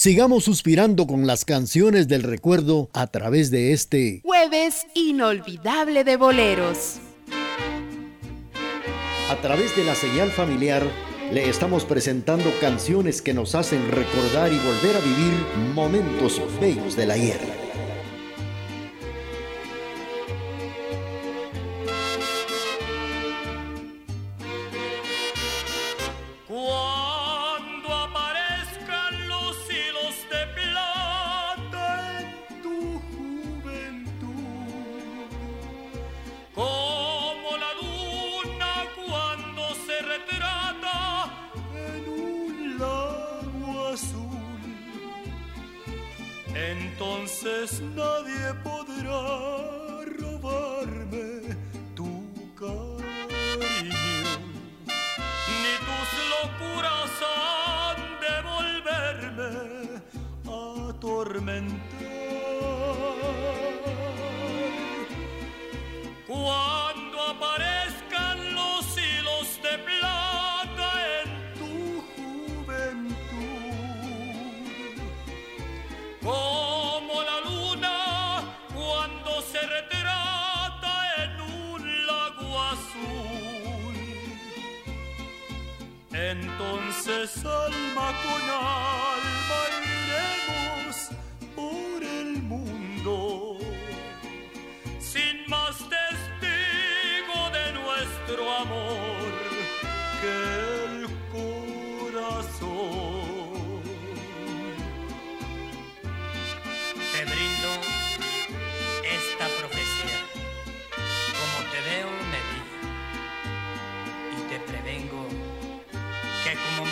Sigamos 0.00 0.44
suspirando 0.44 1.08
con 1.08 1.26
las 1.26 1.44
canciones 1.44 2.06
del 2.06 2.22
recuerdo 2.22 2.88
a 2.92 3.08
través 3.08 3.50
de 3.50 3.72
este 3.72 4.20
jueves 4.22 4.86
inolvidable 4.94 6.04
de 6.04 6.16
boleros. 6.16 6.98
A 9.28 9.34
través 9.40 9.74
de 9.74 9.82
la 9.82 9.96
señal 9.96 10.30
familiar 10.30 10.84
le 11.32 11.48
estamos 11.48 11.84
presentando 11.84 12.48
canciones 12.60 13.20
que 13.20 13.34
nos 13.34 13.56
hacen 13.56 13.90
recordar 13.90 14.52
y 14.52 14.58
volver 14.58 14.94
a 14.94 15.00
vivir 15.00 15.34
momentos 15.74 16.40
bellos 16.60 16.94
de 16.94 17.04
la 17.04 17.16
hierba. 17.16 17.67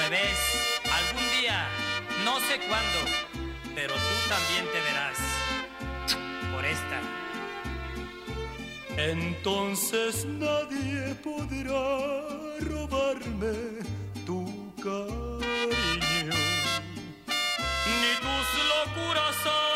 revés. 0.09 0.81
Algún 0.85 1.25
día, 1.41 1.69
no 2.25 2.39
sé 2.41 2.59
cuándo, 2.69 2.99
pero 3.75 3.95
tú 3.95 4.29
también 4.29 4.65
te 4.73 4.81
verás 4.81 5.19
por 6.53 6.65
esta. 6.65 7.01
Entonces 8.97 10.25
nadie 10.25 11.15
podrá 11.23 11.85
robarme 12.61 13.55
tu 14.25 14.73
cariño, 14.77 16.37
ni 18.01 18.13
tus 18.25 18.49
locuras. 18.73 19.76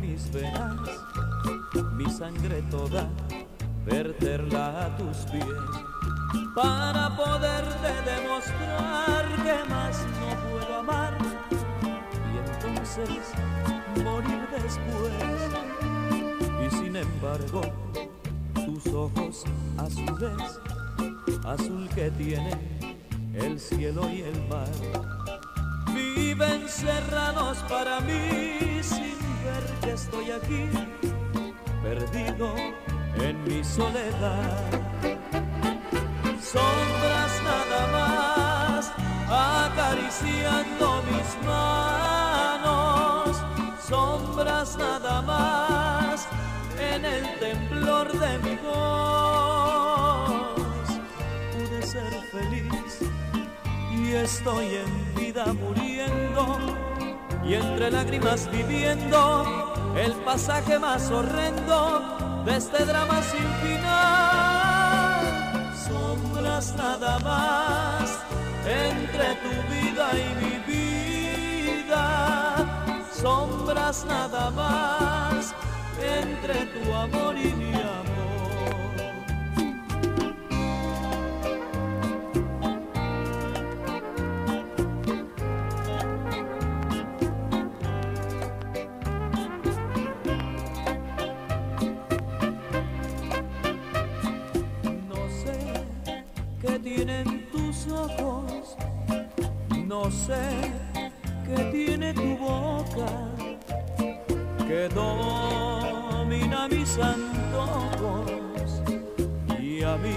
mis 0.00 0.32
venas, 0.32 0.80
mi 1.92 2.10
sangre 2.10 2.62
toda, 2.70 3.08
verterla 3.84 4.86
a 4.86 4.96
tus 4.96 5.18
pies, 5.30 5.44
para 6.54 7.14
poderte 7.16 8.10
demostrar 8.10 9.26
que 9.44 9.68
más 9.68 10.06
no 10.20 10.50
puedo 10.50 10.78
amar 10.78 11.30
morir 14.02 14.48
después. 14.50 15.12
Y 16.66 16.70
sin 16.76 16.96
embargo, 16.96 17.62
tus 18.64 18.86
ojos 18.92 19.44
azules, 19.76 20.60
azul 21.44 21.88
que 21.94 22.10
tienen 22.12 22.58
el 23.34 23.60
cielo 23.60 24.08
y 24.10 24.22
el 24.22 24.48
mar, 24.48 25.19
viven 26.40 26.68
cerrados 26.68 27.58
para 27.68 28.00
mí 28.00 28.82
sin 28.82 29.18
ver 29.44 29.64
que 29.82 29.92
estoy 29.92 30.30
aquí, 30.30 30.68
perdido 31.82 32.54
en 33.16 33.44
mi 33.44 33.62
soledad. 33.62 34.70
Sombras 36.40 37.42
nada 37.44 37.86
más 37.92 38.92
acariciando 39.28 41.02
mis 41.10 41.46
manos 41.46 42.50
sombras 43.88 44.76
nada 44.76 45.22
más 45.22 46.26
en 46.78 47.04
el 47.04 47.38
temblor 47.38 48.12
de 48.18 48.38
mi 48.38 48.56
voz. 48.56 49.50
Pude 51.52 51.82
ser 51.82 52.12
feliz 52.32 53.19
estoy 54.14 54.76
en 54.76 55.14
vida 55.14 55.46
muriendo 55.52 56.58
y 57.44 57.54
entre 57.54 57.90
lágrimas 57.90 58.50
viviendo 58.50 59.72
el 59.96 60.12
pasaje 60.24 60.78
más 60.78 61.10
horrendo 61.10 62.42
de 62.44 62.56
este 62.56 62.84
drama 62.84 63.22
sin 63.22 63.48
final. 63.62 65.20
Sombras 65.88 66.74
nada 66.76 67.18
más 67.20 68.18
entre 68.66 69.34
tu 69.42 69.50
vida 69.72 70.10
y 70.14 70.34
mi 70.44 70.58
vida 70.66 71.00
sombras 73.20 74.04
nada 74.06 74.50
más 74.50 75.54
entre 76.00 76.66
tu 76.66 76.92
amor 76.94 77.36
y 77.36 77.52
mi 77.52 77.74
amor. 77.74 78.09
No 100.10 100.16
sé 100.16 100.72
qué 101.46 101.64
tiene 101.70 102.12
tu 102.12 102.36
boca, 102.36 103.06
que 104.66 104.88
domina 104.88 106.66
mis 106.68 106.98
antojos 106.98 108.82
y 109.60 109.84
a 109.84 109.96
mí 109.96 110.16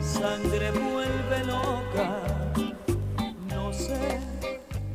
sangre 0.00 0.70
vuelve 0.72 1.44
loca. 1.46 2.20
No 3.48 3.72
sé 3.72 4.20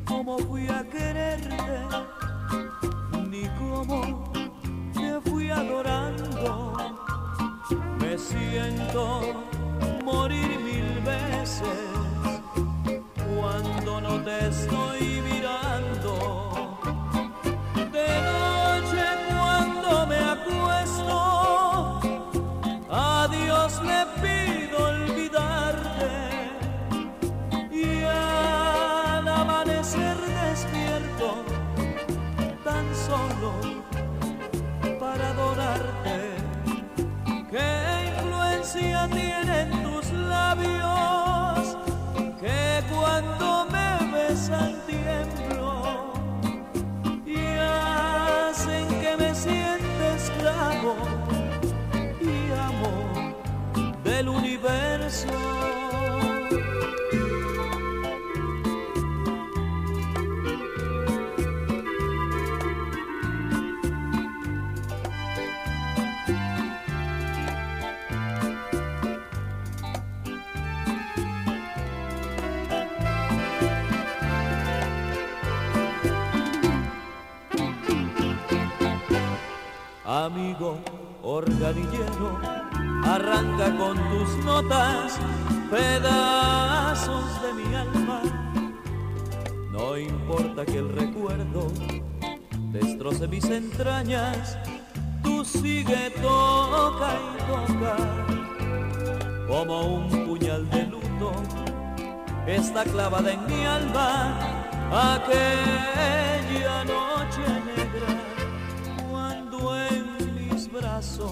cómo 0.05 0.37
fui 0.37 0.67
a 0.67 0.83
quererte, 0.83 1.79
ni 3.31 3.47
cómo 3.59 4.31
te 4.93 5.21
fui 5.27 5.49
adorando. 5.49 6.77
Me 7.99 8.15
siento 8.15 9.43
morir 10.05 10.59
mil 10.59 11.01
veces 11.03 11.96
no 14.01 14.21
te 14.23 14.47
estoy 14.47 14.96
Amigo 80.27 80.77
organillero, 81.23 82.37
arranca 83.05 83.73
con 83.77 83.95
tus 84.09 84.43
notas 84.43 85.17
pedazos 85.71 87.41
de 87.41 87.53
mi 87.53 87.73
alma. 87.73 88.21
No 89.71 89.97
importa 89.97 90.65
que 90.65 90.79
el 90.79 90.89
recuerdo 90.89 91.71
destroce 92.73 93.25
mis 93.29 93.45
entrañas, 93.45 94.57
tú 95.23 95.45
sigue, 95.45 96.09
toca 96.21 97.13
y 97.23 97.37
toca, 97.47 97.95
como 99.47 99.95
un 99.95 100.25
puñal 100.27 100.69
de 100.71 100.87
luto, 100.87 101.31
está 102.45 102.83
clavada 102.83 103.31
en 103.31 103.45
mi 103.47 103.65
alma 103.65 104.35
aquella 104.91 106.83
noche 106.83 107.39
negra 107.65 107.76
sus 111.01 111.31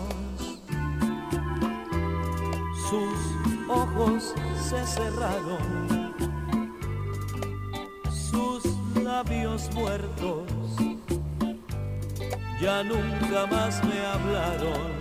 ojos 3.68 4.36
se 4.62 4.86
cerraron, 4.86 6.14
sus 8.12 8.64
labios 9.04 9.72
muertos. 9.74 10.44
Ya 12.62 12.84
nunca 12.84 13.48
más 13.50 13.84
me 13.84 14.06
hablaron. 14.06 14.94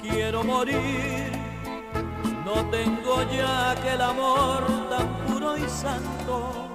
Quiero 0.00 0.44
morir, 0.44 1.32
no 2.44 2.64
tengo 2.70 3.22
ya 3.36 3.72
aquel 3.72 4.00
amor 4.00 4.64
tan 4.88 5.08
puro 5.26 5.56
y 5.56 5.68
santo. 5.68 6.68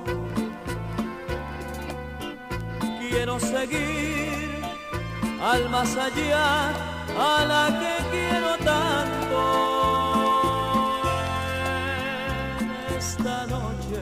Quiero 2.99 3.39
seguir 3.39 4.48
al 5.41 5.69
más 5.69 5.95
allá, 5.95 6.69
a 7.17 7.45
la 7.45 7.79
que 7.79 7.95
quiero 8.11 8.57
tanto. 8.63 9.41
En 12.59 12.97
esta 12.97 13.47
noche 13.47 14.01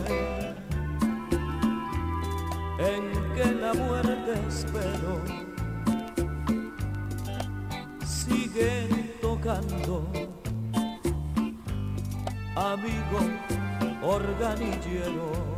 en 2.79 3.33
que 3.35 3.45
la 3.53 3.73
muerte 3.73 4.33
espero, 4.47 5.21
sigue 8.05 9.17
tocando, 9.21 10.09
amigo 12.55 13.19
organillero. 14.01 15.56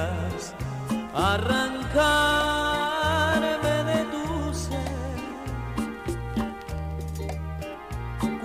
Quieras 0.00 0.54
arrancarme 1.14 1.74
de 3.90 4.04
tu 4.12 4.54
ser. 4.54 5.18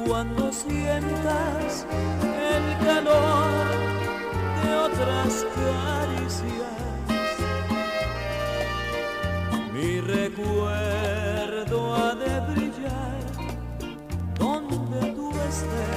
Cuando 0.06 0.52
sientas 0.52 1.86
el 2.54 2.78
calor 2.86 3.66
de 4.64 4.70
otras 4.76 5.46
caricias 5.56 6.76
mi 9.74 9.90
recuerdo 10.00 11.78
ha 11.96 12.16
de 12.16 12.40
brillar 12.54 13.20
donde 14.40 15.12
tú 15.12 15.32
estés. 15.32 15.95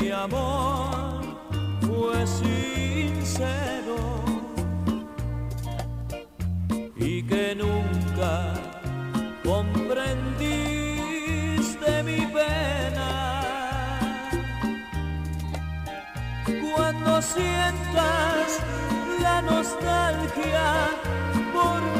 Mi 0.00 0.10
amor 0.10 1.20
fue 1.82 2.26
sincero 2.26 3.96
y 6.96 7.22
que 7.22 7.54
nunca 7.54 8.54
comprendiste 9.44 12.02
mi 12.02 12.26
pena. 12.26 13.40
Cuando 16.74 17.22
sientas 17.22 18.58
la 19.22 19.40
nostalgia 19.42 20.90
por 21.52 21.99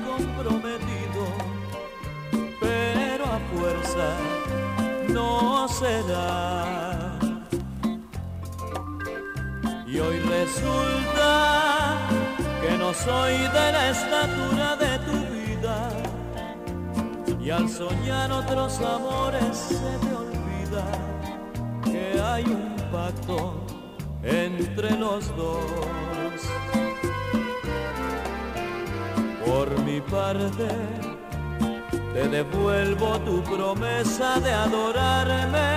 no 5.09 5.67
será. 5.67 7.17
Y 9.87 9.99
hoy 9.99 10.19
resulta 10.19 11.97
que 12.61 12.77
no 12.77 12.93
soy 12.93 13.33
de 13.33 13.71
la 13.71 13.89
estatura 13.89 14.75
de 14.77 14.99
tu 14.99 15.17
vida, 15.35 15.89
y 17.39 17.49
al 17.49 17.67
soñar 17.67 18.31
otros 18.31 18.79
amores 18.79 19.57
se 19.57 19.97
te 19.99 20.15
olvida 20.15 20.85
que 21.83 22.21
hay 22.21 22.43
un 22.45 22.75
pacto 22.91 23.65
entre 24.23 24.91
los 24.97 25.35
dos. 25.35 26.41
Por 29.45 29.67
mi 29.81 29.99
parte, 29.99 30.69
te 32.13 32.27
devuelvo 32.27 33.19
tu 33.19 33.41
promesa 33.43 34.39
de 34.39 34.51
adorarme, 34.51 35.69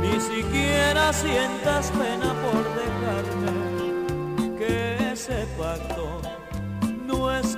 ni 0.00 0.20
siquiera 0.20 1.12
sientas 1.12 1.90
pena 1.90 2.34
por 2.42 2.62
dejarme, 2.80 4.56
que 4.58 5.12
ese 5.12 5.46
pacto 5.58 6.20
no 7.06 7.30
es 7.30 7.56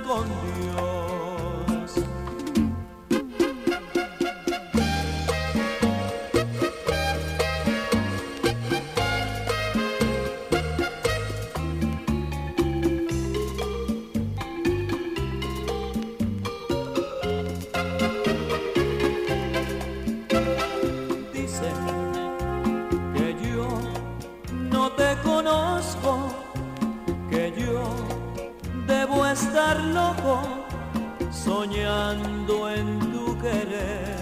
soñando 31.31 32.69
en 32.69 32.99
tu 33.11 33.37
querer. 33.37 34.15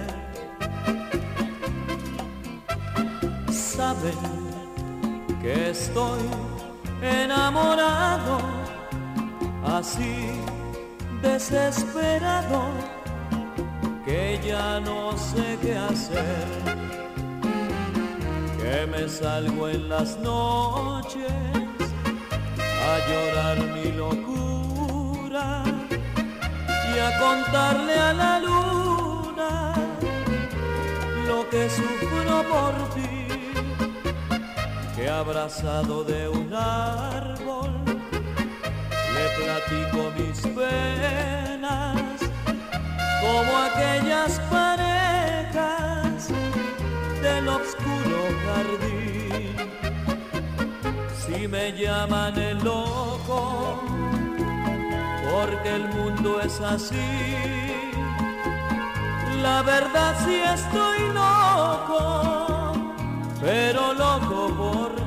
Saben 3.52 4.24
que 5.42 5.70
estoy 5.72 6.24
enamorado, 7.02 8.38
así 9.66 10.40
desesperado, 11.22 12.62
que 14.06 14.40
ya 14.46 14.80
no 14.80 15.18
sé 15.18 15.58
qué 15.62 15.78
hacer, 15.78 16.46
que 18.60 18.88
me 18.88 19.08
salgo 19.08 19.70
en 19.70 19.90
las 19.90 20.18
noches 20.20 21.32
a 22.90 22.94
llorar 23.08 23.58
mi 23.76 23.92
locura 23.92 25.73
y 26.96 27.00
a 27.00 27.20
contarle 27.20 27.94
a 28.00 28.14
la 28.14 28.40
luna 28.40 29.74
lo 31.28 31.50
que 31.50 31.70
sufro 31.70 32.44
por 32.54 32.74
ti, 32.94 33.28
que 34.96 35.10
abrazado 35.10 36.04
de 36.04 36.30
un 36.30 36.54
árbol 36.54 37.72
le 39.16 39.26
platico 39.38 40.12
mis 40.18 40.40
penas 40.56 42.20
como 43.22 43.52
aquellas 43.70 44.40
parejas 44.52 46.30
del 47.22 47.48
oscuro 47.48 48.20
jardín. 48.46 49.56
Si 51.26 51.48
me 51.48 51.72
llaman 51.72 52.38
el 52.38 52.58
loco, 52.64 53.80
porque 55.34 55.70
el 55.76 55.88
mundo 55.96 56.40
es 56.42 56.62
así. 56.62 57.10
La 59.42 59.64
verdad 59.64 60.16
sí 60.24 60.36
estoy 60.36 61.00
loco, 61.22 62.74
pero 63.42 63.94
loco 63.94 64.40
por 64.62 65.03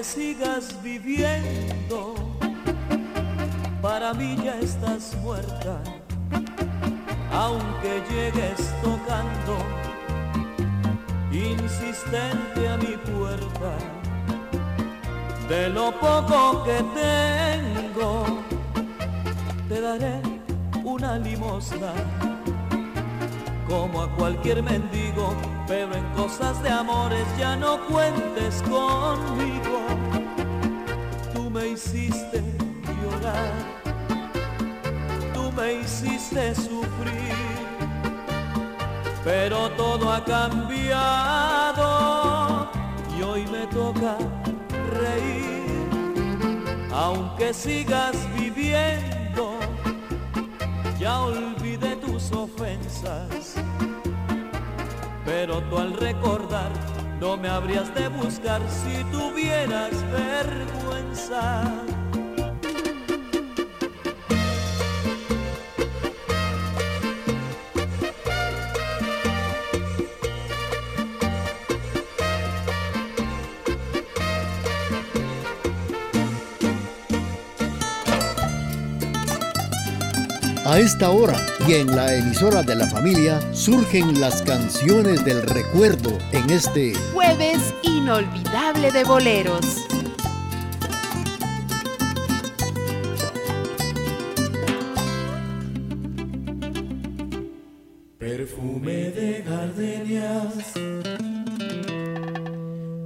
sigas 0.00 0.82
viviendo, 0.82 2.14
para 3.82 4.14
mí 4.14 4.36
ya 4.42 4.58
estás 4.58 5.14
muerta, 5.22 5.78
aunque 7.30 8.02
llegues 8.08 8.72
tocando 8.82 9.58
insistente 11.30 12.68
a 12.68 12.76
mi 12.78 12.96
puerta, 12.96 13.76
de 15.48 15.68
lo 15.68 15.92
poco 16.00 16.64
que 16.64 16.82
tengo, 16.94 18.42
te 19.68 19.78
daré 19.78 20.22
una 20.84 21.18
limosna 21.18 21.92
como 23.72 24.02
a 24.02 24.08
cualquier 24.16 24.62
mendigo, 24.62 25.34
pero 25.66 25.94
en 25.94 26.04
cosas 26.12 26.62
de 26.62 26.68
amores 26.68 27.26
ya 27.38 27.56
no 27.56 27.80
cuentes 27.86 28.62
conmigo. 28.68 29.78
Tú 31.32 31.48
me 31.48 31.68
hiciste 31.68 32.42
llorar, 33.00 33.52
tú 35.32 35.50
me 35.52 35.80
hiciste 35.80 36.54
sufrir, 36.54 37.34
pero 39.24 39.70
todo 39.70 40.12
ha 40.12 40.22
cambiado 40.22 41.88
y 43.16 43.22
hoy 43.22 43.46
me 43.46 43.66
toca 43.68 44.18
reír, 45.00 45.88
aunque 46.92 47.54
sigas 47.54 48.14
viviendo, 48.38 49.58
ya 51.00 51.22
olvidé 51.22 51.61
pero 55.24 55.60
tú 55.62 55.78
al 55.78 55.94
recordar 55.94 56.70
no 57.20 57.36
me 57.36 57.48
habrías 57.48 57.94
de 57.94 58.08
buscar 58.08 58.60
si 58.68 59.04
tuvieras 59.04 59.92
vergüenza. 60.10 61.62
A 80.72 80.78
esta 80.78 81.10
hora 81.10 81.36
y 81.68 81.74
en 81.74 81.94
la 81.94 82.16
emisora 82.16 82.62
de 82.62 82.74
la 82.74 82.86
familia 82.86 83.38
surgen 83.52 84.18
las 84.18 84.40
canciones 84.40 85.22
del 85.22 85.42
recuerdo 85.42 86.16
en 86.32 86.48
este 86.48 86.94
jueves 87.12 87.74
inolvidable 87.82 88.90
de 88.90 89.04
boleros. 89.04 89.66
Perfume 98.16 99.10
de 99.10 99.44
gardenias 99.46 100.72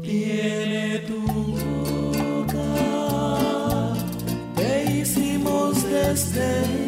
tiene 0.03 0.99
tu 1.01 1.21
boca, 2.37 2.63
te 4.55 4.99
hicimos 4.99 5.83
desde 5.83 6.86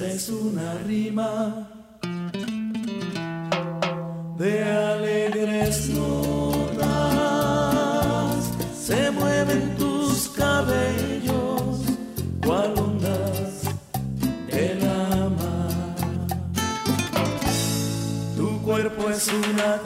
Es 0.00 0.28
una 0.28 0.74
rima 0.86 1.68
de 4.38 4.62
alegres 4.62 5.88
notas. 5.88 6.86
Se 8.80 9.10
mueven 9.10 9.76
tus 9.76 10.28
cabellos, 10.28 11.80
cual 12.44 12.74
ondas 12.78 13.64
del 14.46 14.78
mar. 14.78 15.96
Tu 18.36 18.62
cuerpo 18.62 19.10
es 19.10 19.26
una 19.26 19.82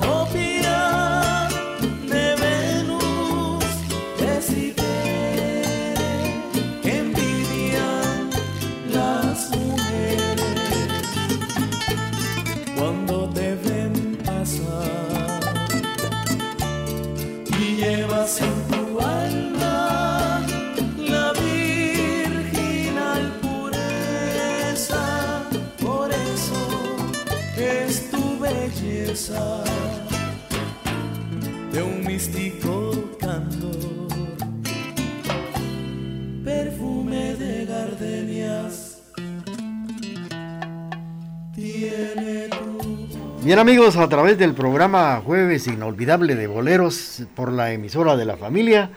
Bien 43.44 43.58
amigos, 43.58 43.96
a 43.96 44.08
través 44.08 44.38
del 44.38 44.54
programa 44.54 45.20
Jueves 45.20 45.66
Inolvidable 45.66 46.36
de 46.36 46.46
Boleros 46.46 47.24
por 47.34 47.50
la 47.50 47.72
emisora 47.72 48.16
de 48.16 48.24
la 48.24 48.36
familia, 48.36 48.90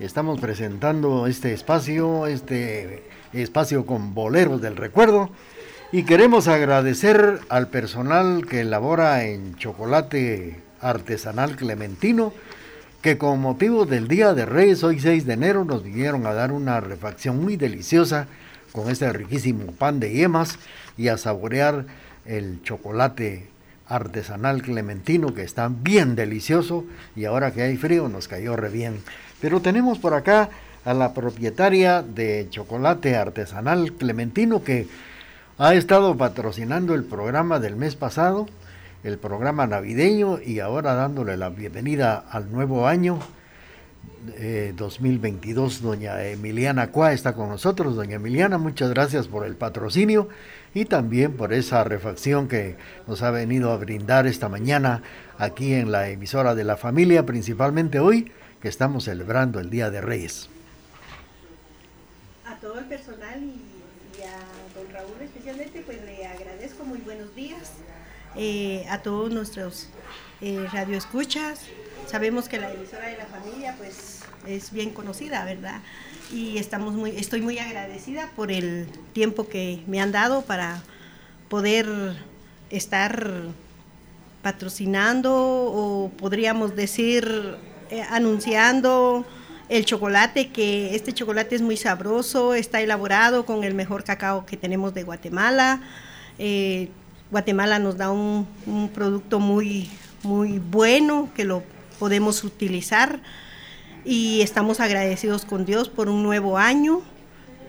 estamos 0.00 0.40
presentando 0.40 1.26
este 1.26 1.52
espacio, 1.52 2.26
este 2.26 3.02
espacio 3.34 3.84
con 3.84 4.14
boleros 4.14 4.62
del 4.62 4.76
recuerdo 4.76 5.28
y 5.92 6.04
queremos 6.04 6.48
agradecer 6.48 7.40
al 7.50 7.68
personal 7.68 8.46
que 8.46 8.62
elabora 8.62 9.24
en 9.24 9.56
chocolate 9.56 10.62
artesanal 10.80 11.56
clementino 11.56 12.32
que 13.02 13.18
con 13.18 13.42
motivo 13.42 13.84
del 13.84 14.08
Día 14.08 14.32
de 14.32 14.46
Reyes, 14.46 14.82
hoy 14.84 15.00
6 15.00 15.26
de 15.26 15.34
enero, 15.34 15.66
nos 15.66 15.84
vinieron 15.84 16.26
a 16.26 16.32
dar 16.32 16.52
una 16.52 16.80
refacción 16.80 17.44
muy 17.44 17.58
deliciosa 17.58 18.26
con 18.72 18.88
este 18.88 19.12
riquísimo 19.12 19.70
pan 19.72 20.00
de 20.00 20.12
yemas 20.12 20.58
y 20.96 21.08
a 21.08 21.18
saborear 21.18 21.84
el 22.24 22.62
chocolate 22.62 23.51
artesanal 23.94 24.62
clementino 24.62 25.34
que 25.34 25.42
está 25.42 25.68
bien 25.68 26.16
delicioso 26.16 26.84
y 27.14 27.26
ahora 27.26 27.52
que 27.52 27.62
hay 27.62 27.76
frío 27.76 28.08
nos 28.08 28.26
cayó 28.26 28.56
re 28.56 28.70
bien. 28.70 29.02
Pero 29.40 29.60
tenemos 29.60 29.98
por 29.98 30.14
acá 30.14 30.48
a 30.84 30.94
la 30.94 31.12
propietaria 31.12 32.02
de 32.02 32.46
chocolate 32.50 33.16
artesanal 33.16 33.92
clementino 33.92 34.64
que 34.64 34.88
ha 35.58 35.74
estado 35.74 36.16
patrocinando 36.16 36.94
el 36.94 37.04
programa 37.04 37.60
del 37.60 37.76
mes 37.76 37.94
pasado, 37.94 38.46
el 39.04 39.18
programa 39.18 39.66
navideño 39.66 40.40
y 40.40 40.60
ahora 40.60 40.94
dándole 40.94 41.36
la 41.36 41.50
bienvenida 41.50 42.24
al 42.30 42.50
nuevo 42.50 42.86
año 42.86 43.18
eh, 44.38 44.72
2022. 44.76 45.82
Doña 45.82 46.22
Emiliana 46.24 46.90
Cuá 46.90 47.12
está 47.12 47.34
con 47.34 47.48
nosotros. 47.48 47.94
Doña 47.94 48.16
Emiliana, 48.16 48.58
muchas 48.58 48.90
gracias 48.90 49.28
por 49.28 49.44
el 49.44 49.56
patrocinio 49.56 50.28
y 50.74 50.84
también 50.84 51.36
por 51.36 51.52
esa 51.52 51.84
refacción 51.84 52.48
que 52.48 52.76
nos 53.06 53.22
ha 53.22 53.30
venido 53.30 53.72
a 53.72 53.76
brindar 53.76 54.26
esta 54.26 54.48
mañana 54.48 55.02
aquí 55.38 55.74
en 55.74 55.92
la 55.92 56.08
emisora 56.08 56.54
de 56.54 56.64
la 56.64 56.76
familia, 56.76 57.26
principalmente 57.26 58.00
hoy 58.00 58.32
que 58.60 58.68
estamos 58.68 59.04
celebrando 59.04 59.60
el 59.60 59.70
Día 59.70 59.90
de 59.90 60.00
Reyes. 60.00 60.48
A 62.46 62.56
todo 62.56 62.78
el 62.78 62.86
personal 62.86 63.42
y, 63.42 64.22
a 64.22 64.78
don 64.78 64.92
Raúl 64.92 65.20
especialmente, 65.20 65.82
pues 65.84 66.02
le 66.04 66.26
agradezco 66.26 66.84
muy 66.84 66.98
buenos 66.98 67.34
días. 67.34 67.72
Eh, 68.34 68.86
a 68.88 69.02
todos 69.02 69.30
nuestros 69.30 69.88
eh, 70.40 70.66
radioescuchas. 70.72 71.60
Sabemos 72.06 72.48
que 72.48 72.58
la 72.58 72.72
emisora 72.72 73.08
de 73.08 73.18
la 73.18 73.26
familia 73.26 73.74
pues 73.76 74.20
es 74.46 74.72
bien 74.72 74.90
conocida, 74.90 75.44
¿verdad? 75.44 75.80
Y 76.32 76.56
estamos 76.56 76.94
muy, 76.94 77.10
estoy 77.10 77.42
muy 77.42 77.58
agradecida 77.58 78.30
por 78.34 78.50
el 78.50 78.86
tiempo 79.12 79.48
que 79.48 79.82
me 79.86 80.00
han 80.00 80.12
dado 80.12 80.40
para 80.42 80.82
poder 81.50 81.86
estar 82.70 83.42
patrocinando 84.40 85.30
o 85.34 86.10
podríamos 86.16 86.74
decir 86.74 87.56
eh, 87.90 88.02
anunciando 88.08 89.26
el 89.68 89.84
chocolate, 89.84 90.48
que 90.48 90.94
este 90.94 91.12
chocolate 91.12 91.54
es 91.54 91.60
muy 91.60 91.76
sabroso, 91.76 92.54
está 92.54 92.80
elaborado 92.80 93.44
con 93.44 93.62
el 93.62 93.74
mejor 93.74 94.02
cacao 94.02 94.46
que 94.46 94.56
tenemos 94.56 94.94
de 94.94 95.02
Guatemala. 95.02 95.82
Eh, 96.38 96.88
Guatemala 97.30 97.78
nos 97.78 97.98
da 97.98 98.10
un, 98.10 98.48
un, 98.64 98.88
producto 98.88 99.38
muy, 99.38 99.90
muy 100.22 100.58
bueno 100.58 101.28
que 101.34 101.44
lo 101.44 101.62
podemos 101.98 102.42
utilizar 102.42 103.20
y 104.04 104.40
estamos 104.40 104.80
agradecidos 104.80 105.44
con 105.44 105.64
Dios 105.64 105.88
por 105.88 106.08
un 106.08 106.22
nuevo 106.22 106.58
año. 106.58 107.02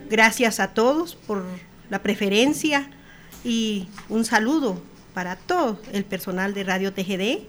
Gracias 0.10 0.60
a 0.60 0.70
todos 0.70 1.16
por 1.16 1.46
la 1.90 2.02
preferencia 2.02 2.90
y 3.44 3.88
un 4.10 4.26
saludo 4.26 4.82
para 5.14 5.36
todo 5.36 5.80
el 5.92 6.06
personal 6.06 6.54
de 6.54 6.64
Radio 6.64 6.94
TGD 6.94 7.44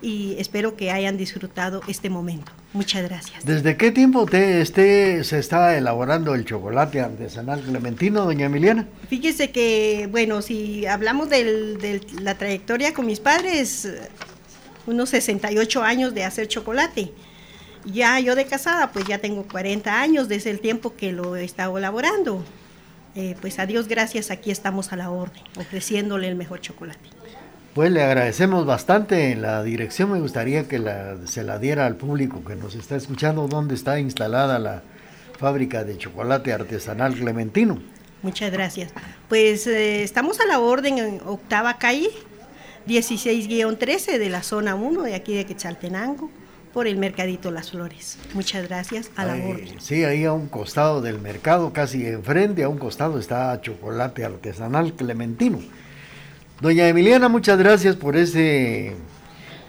y 0.00 0.36
espero 0.38 0.76
que 0.76 0.90
hayan 0.90 1.16
disfrutado 1.16 1.80
este 1.88 2.08
momento. 2.10 2.52
Muchas 2.72 3.02
gracias. 3.02 3.44
¿Desde 3.44 3.76
qué 3.76 3.90
tiempo 3.90 4.26
te, 4.26 4.60
este, 4.60 5.24
se 5.24 5.38
está 5.38 5.76
elaborando 5.76 6.34
el 6.34 6.44
chocolate 6.44 7.00
artesanal 7.00 7.62
clementino, 7.62 8.24
doña 8.24 8.46
Emiliana? 8.46 8.86
Fíjese 9.08 9.50
que, 9.50 10.08
bueno, 10.10 10.42
si 10.42 10.86
hablamos 10.86 11.28
del, 11.30 11.78
de 11.78 12.00
la 12.20 12.36
trayectoria 12.36 12.94
con 12.94 13.06
mis 13.06 13.20
padres, 13.20 13.88
unos 14.86 15.08
68 15.10 15.82
años 15.82 16.14
de 16.14 16.24
hacer 16.24 16.46
chocolate. 16.46 17.12
Ya 17.92 18.20
yo 18.20 18.34
de 18.34 18.44
casada, 18.44 18.92
pues 18.92 19.06
ya 19.06 19.18
tengo 19.18 19.44
40 19.44 20.00
años 20.00 20.28
desde 20.28 20.50
el 20.50 20.60
tiempo 20.60 20.94
que 20.94 21.12
lo 21.12 21.36
he 21.36 21.44
estado 21.44 21.78
elaborando. 21.78 22.44
Eh, 23.14 23.34
pues 23.40 23.58
a 23.58 23.66
Dios 23.66 23.88
gracias, 23.88 24.30
aquí 24.30 24.50
estamos 24.50 24.92
a 24.92 24.96
la 24.96 25.10
orden, 25.10 25.42
ofreciéndole 25.56 26.28
el 26.28 26.36
mejor 26.36 26.60
chocolate. 26.60 27.08
Pues 27.74 27.90
le 27.90 28.02
agradecemos 28.02 28.66
bastante. 28.66 29.34
La 29.36 29.62
dirección 29.62 30.12
me 30.12 30.20
gustaría 30.20 30.68
que 30.68 30.78
la, 30.78 31.16
se 31.26 31.44
la 31.44 31.58
diera 31.58 31.86
al 31.86 31.96
público 31.96 32.44
que 32.44 32.56
nos 32.56 32.74
está 32.74 32.96
escuchando, 32.96 33.48
dónde 33.48 33.74
está 33.74 33.98
instalada 33.98 34.58
la 34.58 34.82
fábrica 35.38 35.84
de 35.84 35.96
chocolate 35.96 36.52
artesanal 36.52 37.14
Clementino. 37.14 37.80
Muchas 38.22 38.50
gracias. 38.50 38.92
Pues 39.28 39.66
eh, 39.66 40.02
estamos 40.02 40.40
a 40.40 40.46
la 40.46 40.58
orden 40.58 40.98
en 40.98 41.20
octava 41.24 41.78
calle, 41.78 42.10
16-13 42.88 44.18
de 44.18 44.28
la 44.28 44.42
zona 44.42 44.74
1 44.74 45.02
de 45.02 45.14
aquí 45.14 45.34
de 45.34 45.46
Quetzaltenango, 45.46 46.30
por 46.72 46.86
el 46.86 46.96
Mercadito 46.96 47.50
Las 47.50 47.70
Flores. 47.70 48.18
Muchas 48.34 48.68
gracias 48.68 49.10
a 49.16 49.24
la 49.24 49.32
Ay. 49.32 49.76
Sí, 49.78 50.04
ahí 50.04 50.24
a 50.24 50.32
un 50.32 50.48
costado 50.48 51.00
del 51.00 51.20
mercado, 51.20 51.72
casi 51.72 52.06
enfrente, 52.06 52.64
a 52.64 52.68
un 52.68 52.78
costado 52.78 53.18
está 53.18 53.60
chocolate 53.60 54.24
artesanal 54.24 54.94
Clementino. 54.94 55.58
Doña 56.60 56.88
Emiliana, 56.88 57.28
muchas 57.28 57.58
gracias 57.58 57.96
por 57.96 58.16
ese, 58.16 58.96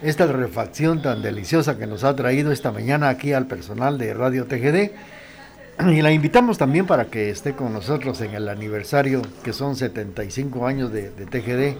esta 0.02 0.26
refacción 0.26 1.02
tan 1.02 1.22
deliciosa 1.22 1.78
que 1.78 1.86
nos 1.86 2.04
ha 2.04 2.16
traído 2.16 2.52
esta 2.52 2.72
mañana 2.72 3.08
aquí 3.08 3.32
al 3.32 3.46
personal 3.46 3.98
de 3.98 4.14
Radio 4.14 4.46
TGD. 4.46 4.90
Y 5.88 6.02
la 6.02 6.12
invitamos 6.12 6.58
también 6.58 6.86
para 6.86 7.06
que 7.06 7.30
esté 7.30 7.54
con 7.54 7.72
nosotros 7.72 8.20
en 8.20 8.34
el 8.34 8.48
aniversario, 8.48 9.22
que 9.42 9.52
son 9.52 9.76
75 9.76 10.66
años 10.66 10.92
de, 10.92 11.10
de 11.10 11.26
TGD, 11.26 11.78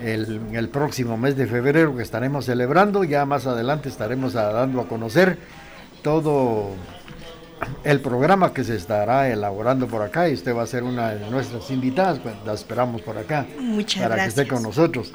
el, 0.00 0.40
el, 0.52 0.68
próximo 0.68 1.16
mes 1.16 1.36
de 1.36 1.46
febrero 1.46 1.96
que 1.96 2.02
estaremos 2.02 2.46
celebrando. 2.46 3.04
Ya 3.04 3.24
más 3.26 3.46
adelante 3.46 3.88
estaremos 3.88 4.32
dando 4.32 4.80
a 4.80 4.88
conocer 4.88 5.38
todo 6.02 6.70
el 7.84 8.00
programa 8.00 8.52
que 8.52 8.64
se 8.64 8.76
estará 8.76 9.28
elaborando 9.28 9.86
por 9.86 10.02
acá 10.02 10.28
y 10.28 10.34
usted 10.34 10.54
va 10.54 10.62
a 10.62 10.66
ser 10.66 10.82
una 10.82 11.10
de 11.10 11.30
nuestras 11.30 11.70
invitadas, 11.70 12.18
pues 12.18 12.34
la 12.44 12.54
esperamos 12.54 13.02
por 13.02 13.18
acá 13.18 13.46
Muchas 13.58 14.02
para 14.02 14.14
gracias. 14.16 14.34
que 14.34 14.40
esté 14.42 14.54
con 14.54 14.62
nosotros. 14.62 15.12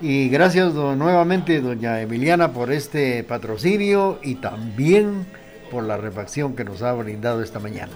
Y 0.00 0.28
gracias 0.28 0.74
do, 0.74 0.96
nuevamente, 0.96 1.60
doña 1.60 2.00
Emiliana, 2.00 2.52
por 2.52 2.72
este 2.72 3.22
patrocinio 3.22 4.18
y 4.22 4.36
también 4.36 5.26
por 5.70 5.84
la 5.84 5.96
refacción 5.96 6.56
que 6.56 6.64
nos 6.64 6.82
ha 6.82 6.92
brindado 6.92 7.42
esta 7.42 7.60
mañana. 7.60 7.92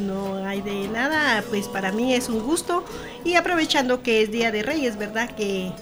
No 0.00 0.36
hay 0.46 0.60
de 0.60 0.88
nada, 0.88 1.42
pues 1.48 1.68
para 1.68 1.92
mí 1.92 2.14
es 2.14 2.28
un 2.28 2.40
gusto 2.40 2.84
y 3.24 3.34
aprovechando 3.34 4.02
que 4.02 4.22
es 4.22 4.30
Día 4.30 4.50
de 4.50 4.62
Reyes, 4.62 4.96
¿verdad? 4.96 5.34
Que 5.34 5.72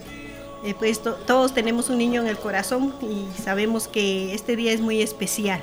eh, 0.65 0.75
pues 0.79 1.01
todos 1.01 1.55
tenemos 1.55 1.91
un 1.91 1.99
niño 1.99 2.23
en 2.23 2.27
el 2.27 2.37
corazón 2.37 2.95
y 3.03 3.27
sabemos 3.41 3.89
que 3.89 4.35
este 4.35 4.57
día 4.57 4.73
es 4.73 4.81
muy 4.81 5.03
especial. 5.03 5.61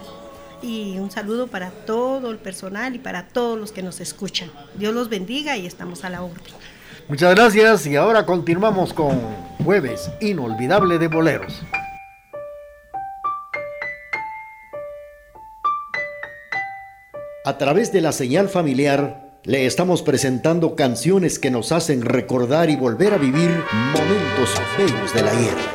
Y 0.62 0.98
un 0.98 1.12
saludo 1.12 1.48
para 1.48 1.72
todo 1.72 2.32
el 2.32 2.38
personal 2.38 2.96
y 2.96 3.00
para 3.00 3.28
todos 3.28 3.60
los 3.60 3.72
que 3.72 3.84
nos 3.84 4.00
escuchan. 4.00 4.50
Dios 4.76 4.94
los 4.94 5.10
bendiga 5.10 5.58
y 5.58 5.66
estamos 5.66 6.06
a 6.06 6.10
la 6.10 6.24
orden. 6.24 6.54
Muchas 7.10 7.36
gracias 7.36 7.86
y 7.86 7.98
ahora 7.98 8.26
continuamos 8.26 8.94
con 8.94 9.20
Jueves 9.64 10.10
Inolvidable 10.22 10.98
de 11.00 11.10
Boleros. 11.10 11.62
A 17.46 17.58
través 17.58 17.92
de 17.92 18.00
la 18.00 18.14
señal 18.14 18.48
familiar 18.48 19.42
le 19.44 19.66
estamos 19.66 20.02
presentando 20.02 20.78
canciones 20.78 21.40
que 21.40 21.52
nos 21.52 21.74
hacen 21.74 22.02
recordar 22.02 22.70
y 22.70 22.78
volver 22.78 23.14
a 23.14 23.18
vivir 23.18 23.50
momentos 23.92 24.62
bellos 24.78 25.14
de 25.14 25.22
la 25.22 25.34
guerra. 25.34 25.74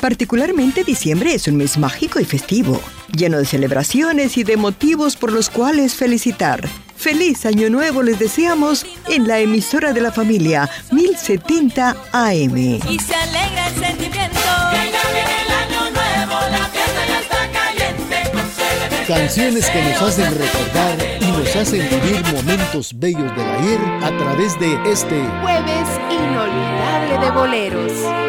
Particularmente 0.00 0.84
diciembre 0.84 1.34
es 1.34 1.48
un 1.48 1.56
mes 1.56 1.76
mágico 1.76 2.20
y 2.20 2.24
festivo, 2.24 2.80
lleno 3.16 3.38
de 3.38 3.46
celebraciones 3.46 4.38
y 4.38 4.44
de 4.44 4.56
motivos 4.56 5.16
por 5.16 5.32
los 5.32 5.50
cuales 5.50 5.96
felicitar. 5.96 6.60
Feliz 7.02 7.44
Año 7.46 7.68
Nuevo 7.68 8.00
les 8.00 8.16
deseamos 8.16 8.86
en 9.08 9.26
la 9.26 9.40
emisora 9.40 9.92
de 9.92 10.00
la 10.00 10.12
familia 10.12 10.70
1070 10.92 11.96
AM. 12.12 12.56
Y 12.56 12.98
se 13.00 13.12
alegra 13.12 13.66
el 13.66 13.74
sentimiento. 13.74 14.38
Que 14.70 14.92
ya 14.92 15.02
viene 15.10 15.42
el 15.44 15.50
año 15.50 15.90
nuevo, 15.90 16.40
la 16.52 16.64
fiesta 16.68 17.06
ya 17.08 17.20
está 17.20 17.50
caliente. 17.50 19.04
Canciones 19.08 19.68
que 19.68 19.82
nos 19.82 20.00
hacen 20.00 20.32
recordar 20.32 20.96
y 21.20 21.26
nos 21.26 21.56
hacen 21.56 21.88
vivir 21.90 22.24
momentos 22.32 22.96
bellos 22.96 23.36
del 23.36 23.48
ayer 23.50 23.80
a 24.04 24.16
través 24.18 24.56
de 24.60 24.78
este 24.88 25.20
jueves 25.42 25.88
inolvidable 26.08 27.18
de 27.18 27.30
boleros. 27.32 28.21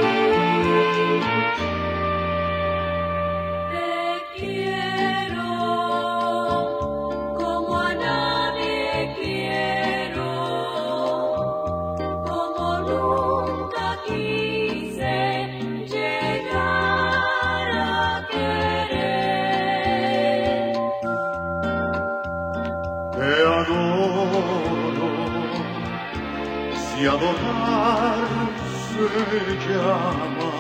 Llama 29.68 30.54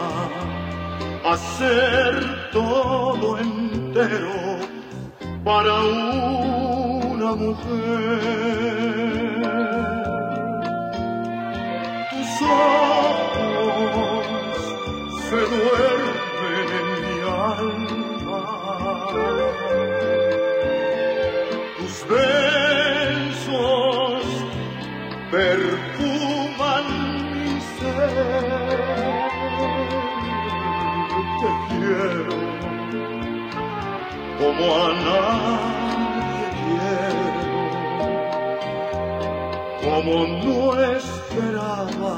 a 1.26 1.38
ser 1.38 2.50
todo 2.52 3.38
entero 3.38 4.58
para 5.43 5.74
una 5.84 7.36
mujer. 7.36 8.63
Tus 12.12 12.41
ojos 12.41 14.26
se 15.30 15.36
duermen 15.36 16.12
como 34.57 34.75
a 34.75 34.93
nadie 34.93 36.45
quiero, 36.61 37.43
como 39.83 40.15
no 40.27 40.59
esperaba 40.95 42.13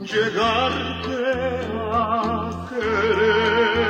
llegarte 0.00 1.20
a 1.92 1.98
querer. 2.68 3.84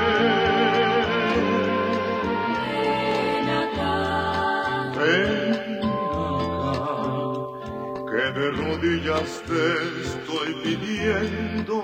Ven 2.70 3.48
acá, 3.62 3.96
ven 4.96 5.80
acá, 6.54 6.88
que 8.10 8.24
de 8.38 8.46
rodillas 8.52 9.30
te 9.46 9.64
estoy 10.02 10.50
pidiendo 10.62 11.76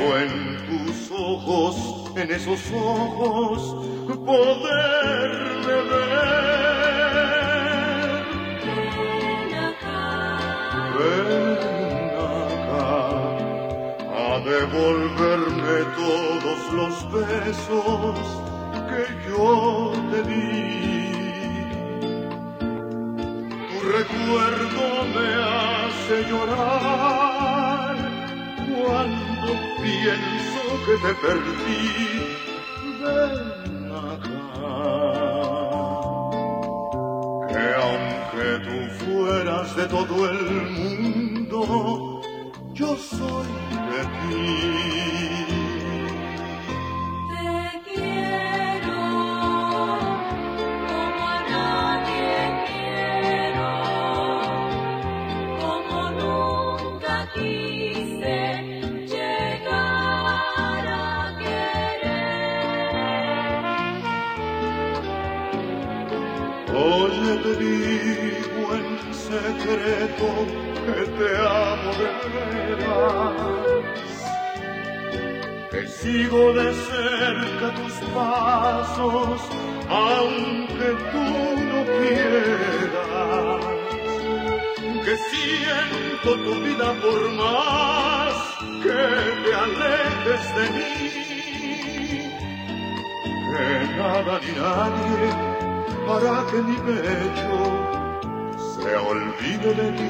En 0.00 0.56
tus 0.66 1.10
ojos, 1.10 1.76
en 2.16 2.30
esos 2.30 2.60
ojos, 2.72 3.60
poderme 4.24 5.74
ver. 5.90 6.30
Ven 9.36 9.58
acá, 9.68 10.02
ven 10.96 12.10
acá, 12.56 12.88
a 14.16 14.40
devolverme 14.40 15.76
todos 16.00 16.60
los 16.72 16.94
besos 17.12 18.18
que 18.88 19.02
yo 19.28 19.92
te 20.10 20.20
di. 20.30 20.64
Tu 23.68 23.78
recuerdo 23.98 24.82
me 25.14 25.28
hace 25.44 26.14
llorar 26.30 27.00
pienso 29.82 30.62
que 30.86 30.94
te 31.04 31.12
perdí. 31.14 31.84
Ven 33.00 33.92
acá, 33.92 34.78
que 37.48 37.64
aunque 37.84 38.48
tú 38.66 38.76
fueras 39.04 39.68
de 39.76 39.84
todo 39.86 40.16
el 40.30 40.40
mundo, 40.70 42.20
yo 42.74 42.90
soy 42.96 43.50
de 43.90 44.00
ti. 44.20 45.39
Que 69.70 71.02
te 71.18 71.30
amo 71.38 71.90
de 72.00 72.08
veras, 72.34 73.38
que 75.70 75.82
sigo 75.86 76.42
de 76.54 76.68
cerca 76.74 77.66
tus 77.76 77.94
pasos, 78.12 79.40
aunque 79.88 80.88
tú 81.12 81.26
no 81.70 81.80
quieras, 81.98 83.62
que 85.04 85.14
siento 85.30 86.30
tu 86.44 86.54
vida 86.64 86.88
por 87.00 87.20
más 87.32 88.34
que 88.82 89.02
te 89.42 89.50
alejes 89.54 90.44
de 90.56 90.64
mí, 90.76 91.02
que 93.50 93.66
nada 93.96 94.34
ni 94.42 94.52
nadie 94.60 95.28
para 96.06 96.34
que 96.50 96.58
mi 96.62 96.76
pecho 96.76 97.69
se 98.82 98.96
olvide 98.96 99.74
de 99.74 99.88
ti, 99.92 100.08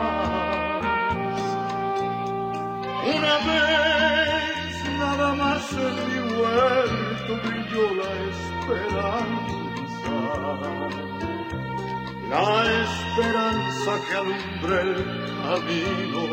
Una 3.16 3.36
vez 3.48 4.76
nada 5.00 5.30
más 5.34 5.64
en 5.74 5.96
mi 6.08 6.20
huerto 6.36 7.32
brilló 7.44 7.86
la 8.00 8.12
esperanza. 8.30 10.16
La 12.30 12.48
esperanza 12.84 13.92
que 14.08 14.14
alumbra 14.22 14.76
el 14.82 14.94
camino 15.42 16.24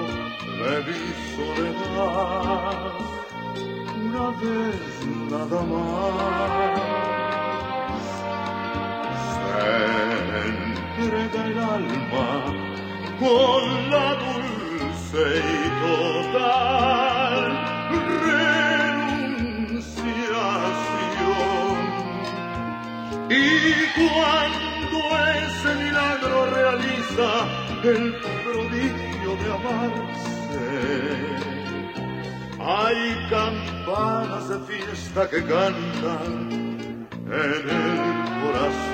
de 0.61 0.75
mi 0.87 1.03
soledad. 1.35 2.93
Una 3.97 4.27
vez 4.41 5.24
nada 5.35 5.61
más. 5.73 6.95
Se 9.35 11.09
entrega 11.09 11.41
el 11.47 11.59
alma 11.59 12.31
con 13.19 13.63
la 13.91 14.07
dulce 14.23 15.25
y 15.39 15.65
total 15.83 17.45
renunciación. 18.27 18.99
Y 23.31 23.43
cuando 23.99 24.99
ese 25.43 25.71
milagro 25.85 26.37
realiza 26.59 27.31
el 27.83 28.05
prodigio 28.45 29.31
de 29.41 29.47
amarse, 29.59 30.69
hay 32.67 33.27
campanas 33.29 34.49
de 34.49 34.59
fiesta 34.61 35.29
que 35.29 35.45
cantan 35.45 37.09
en 37.27 37.69
el 37.69 38.43
corazón. 38.43 38.94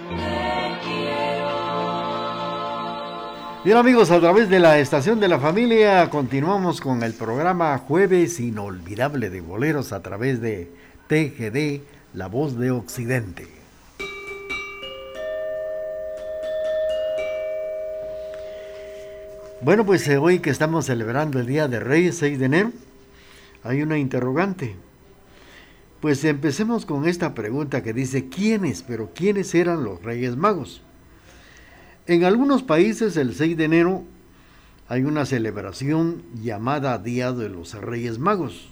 Bien 3.64 3.78
amigos, 3.78 4.10
a 4.10 4.20
través 4.20 4.50
de 4.50 4.60
la 4.60 4.78
estación 4.78 5.18
de 5.18 5.28
la 5.28 5.38
familia 5.38 6.10
continuamos 6.10 6.82
con 6.82 7.02
el 7.02 7.14
programa 7.14 7.78
Jueves 7.78 8.38
Inolvidable 8.38 9.30
de 9.30 9.40
Boleros 9.40 9.92
a 9.92 10.02
través 10.02 10.42
de 10.42 10.70
TGD, 11.08 11.80
La 12.12 12.26
Voz 12.26 12.58
de 12.58 12.70
Occidente. 12.70 13.55
Bueno, 19.62 19.86
pues 19.86 20.06
eh, 20.06 20.18
hoy 20.18 20.40
que 20.40 20.50
estamos 20.50 20.84
celebrando 20.84 21.40
el 21.40 21.46
Día 21.46 21.66
de 21.66 21.80
Reyes, 21.80 22.18
6 22.18 22.38
de 22.38 22.44
enero, 22.44 22.72
hay 23.62 23.80
una 23.80 23.96
interrogante. 23.96 24.76
Pues 26.00 26.22
empecemos 26.24 26.84
con 26.84 27.08
esta 27.08 27.34
pregunta 27.34 27.82
que 27.82 27.94
dice, 27.94 28.28
¿quiénes, 28.28 28.82
pero 28.82 29.12
quiénes 29.14 29.54
eran 29.54 29.82
los 29.82 30.02
Reyes 30.02 30.36
Magos? 30.36 30.82
En 32.06 32.24
algunos 32.24 32.62
países 32.62 33.16
el 33.16 33.34
6 33.34 33.56
de 33.56 33.64
enero 33.64 34.04
hay 34.88 35.04
una 35.04 35.24
celebración 35.24 36.22
llamada 36.34 36.98
Día 36.98 37.32
de 37.32 37.48
los 37.48 37.72
Reyes 37.72 38.18
Magos. 38.18 38.68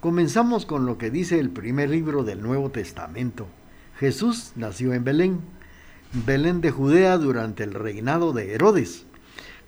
Comenzamos 0.00 0.64
con 0.64 0.86
lo 0.86 0.96
que 0.96 1.10
dice 1.10 1.38
el 1.38 1.50
primer 1.50 1.90
libro 1.90 2.24
del 2.24 2.40
Nuevo 2.40 2.70
Testamento. 2.70 3.46
Jesús 4.00 4.52
nació 4.56 4.94
en 4.94 5.04
Belén, 5.04 5.40
Belén 6.24 6.62
de 6.62 6.70
Judea 6.70 7.18
durante 7.18 7.62
el 7.62 7.74
reinado 7.74 8.32
de 8.32 8.54
Herodes. 8.54 9.04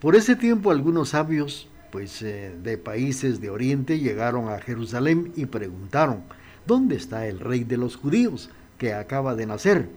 Por 0.07 0.15
ese 0.15 0.37
tiempo 0.37 0.71
algunos 0.71 1.09
sabios 1.09 1.67
pues 1.91 2.23
eh, 2.23 2.55
de 2.63 2.79
países 2.79 3.41
de 3.41 3.51
Oriente 3.51 3.99
llegaron 3.99 4.49
a 4.49 4.61
Jerusalén 4.61 5.33
y 5.35 5.47
preguntaron, 5.47 6.23
¿dónde 6.65 6.95
está 6.95 7.27
el 7.27 7.41
rey 7.41 7.65
de 7.65 7.77
los 7.77 7.97
judíos 7.97 8.49
que 8.79 8.95
acaba 8.95 9.35
de 9.35 9.47
nacer? 9.47 9.89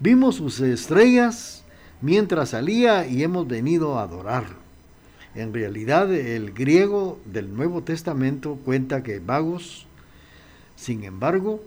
Vimos 0.00 0.36
sus 0.36 0.60
estrellas 0.60 1.62
mientras 2.00 2.48
salía 2.48 3.06
y 3.06 3.22
hemos 3.22 3.46
venido 3.46 3.98
a 3.98 4.04
adorarlo. 4.04 4.56
En 5.34 5.52
realidad 5.52 6.10
el 6.10 6.54
griego 6.54 7.20
del 7.26 7.54
Nuevo 7.54 7.82
Testamento 7.82 8.58
cuenta 8.64 9.02
que 9.02 9.18
vagos, 9.18 9.86
sin 10.74 11.04
embargo, 11.04 11.62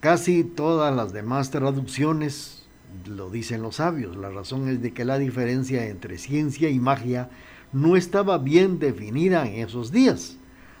casi 0.00 0.44
todas 0.44 0.94
las 0.94 1.14
demás 1.14 1.50
traducciones 1.50 2.59
lo 3.06 3.30
dicen 3.30 3.62
los 3.62 3.76
sabios. 3.76 4.16
La 4.16 4.30
razón 4.30 4.68
es 4.68 4.82
de 4.82 4.92
que 4.92 5.04
la 5.04 5.18
diferencia 5.18 5.86
entre 5.86 6.18
ciencia 6.18 6.68
y 6.68 6.78
magia 6.78 7.30
no 7.72 7.96
estaba 7.96 8.38
bien 8.38 8.78
definida 8.78 9.46
en 9.46 9.66
esos 9.66 9.92
días, 9.92 10.36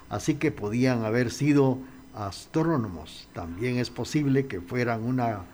así 0.08 0.34
que 0.34 0.50
podían 0.50 1.04
haber 1.04 1.30
sido 1.30 1.78
astrónomos. 2.14 3.28
También 3.32 3.78
es 3.78 3.90
posible 3.90 4.46
que 4.46 4.60
fueran 4.60 5.04
una 5.04 5.44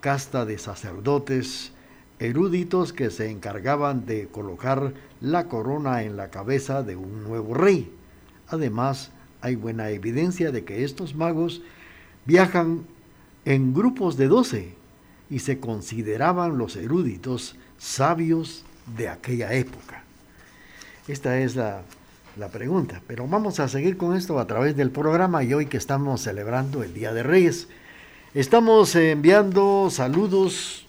casta 0.00 0.44
de 0.44 0.58
sacerdotes 0.58 1.72
eruditos 2.18 2.92
que 2.92 3.10
se 3.10 3.30
encargaban 3.30 4.06
de 4.06 4.28
colocar 4.28 4.94
la 5.20 5.48
corona 5.48 6.02
en 6.02 6.16
la 6.16 6.30
cabeza 6.30 6.82
de 6.82 6.96
un 6.96 7.24
nuevo 7.24 7.54
rey. 7.54 7.92
Además, 8.48 9.10
hay 9.40 9.56
buena 9.56 9.90
evidencia 9.90 10.50
de 10.50 10.64
que 10.64 10.84
estos 10.84 11.14
magos 11.14 11.62
viajan 12.24 12.86
en 13.44 13.74
grupos 13.74 14.16
de 14.16 14.28
doce 14.28 14.74
y 15.30 15.40
se 15.40 15.58
consideraban 15.60 16.58
los 16.58 16.76
eruditos 16.76 17.56
sabios 17.78 18.64
de 18.96 19.08
aquella 19.08 19.52
época. 19.52 20.02
Esta 21.08 21.38
es 21.38 21.56
la, 21.56 21.82
la, 22.36 22.48
pregunta, 22.48 23.00
pero 23.06 23.26
vamos 23.26 23.60
a 23.60 23.68
seguir 23.68 23.96
con 23.96 24.16
esto 24.16 24.38
a 24.38 24.46
través 24.46 24.76
del 24.76 24.90
programa 24.90 25.42
y 25.42 25.54
hoy 25.54 25.66
que 25.66 25.76
estamos 25.76 26.22
celebrando 26.22 26.82
el 26.82 26.94
Día 26.94 27.12
de 27.12 27.22
Reyes, 27.22 27.68
estamos 28.34 28.94
enviando 28.96 29.88
saludos 29.90 30.86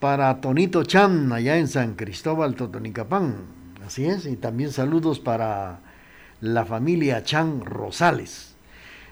para 0.00 0.40
Tonito 0.40 0.84
Chan 0.84 1.32
allá 1.32 1.58
en 1.58 1.68
San 1.68 1.94
Cristóbal, 1.94 2.54
Totonicapán, 2.54 3.36
así 3.84 4.06
es, 4.06 4.26
y 4.26 4.36
también 4.36 4.72
saludos 4.72 5.18
para 5.18 5.80
la 6.40 6.64
familia 6.64 7.22
Chan 7.22 7.64
Rosales. 7.64 8.54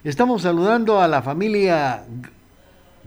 Estamos 0.05 0.42
saludando 0.42 1.01
a 1.01 1.09
la 1.09 1.23
familia 1.23 2.05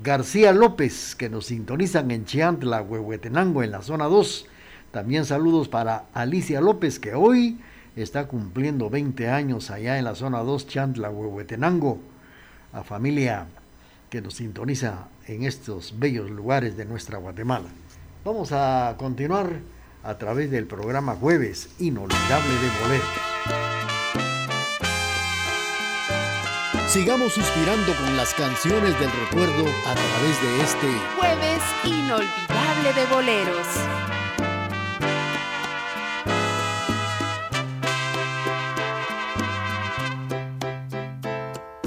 García 0.01 0.53
López, 0.53 1.13
que 1.15 1.29
nos 1.29 1.47
sintonizan 1.47 2.09
en 2.12 2.23
Chiantla, 2.23 2.81
Huehuetenango, 2.81 3.63
en 3.63 3.71
la 3.71 3.81
zona 3.81 4.05
2. 4.05 4.45
También 4.91 5.25
saludos 5.25 5.67
para 5.67 6.05
Alicia 6.13 6.62
López, 6.62 6.99
que 6.99 7.15
hoy 7.15 7.59
está 7.97 8.27
cumpliendo 8.27 8.89
20 8.89 9.27
años 9.29 9.69
allá 9.69 9.97
en 9.97 10.05
la 10.05 10.15
zona 10.15 10.39
2, 10.39 10.67
Chantla, 10.67 11.09
Huehuetenango. 11.09 11.99
A 12.71 12.83
familia 12.83 13.47
que 14.09 14.21
nos 14.21 14.35
sintoniza 14.35 15.09
en 15.27 15.43
estos 15.43 15.99
bellos 15.99 16.29
lugares 16.29 16.77
de 16.77 16.85
nuestra 16.85 17.17
Guatemala. 17.17 17.67
Vamos 18.23 18.51
a 18.53 18.95
continuar 18.97 19.59
a 20.03 20.17
través 20.17 20.49
del 20.49 20.65
programa 20.65 21.15
Jueves 21.15 21.69
Inolvidable 21.79 22.53
de 22.53 22.69
Boleros. 22.81 23.98
Sigamos 26.89 27.34
suspirando 27.34 27.93
con 27.97 28.17
las 28.17 28.34
canciones 28.34 28.99
del 28.99 29.12
recuerdo 29.12 29.63
a 29.86 29.93
través 29.93 30.41
de 30.41 30.62
este 30.63 30.88
Jueves 31.19 31.62
Inolvidable 31.84 32.93
de 32.95 33.06
Boleros. 33.13 33.67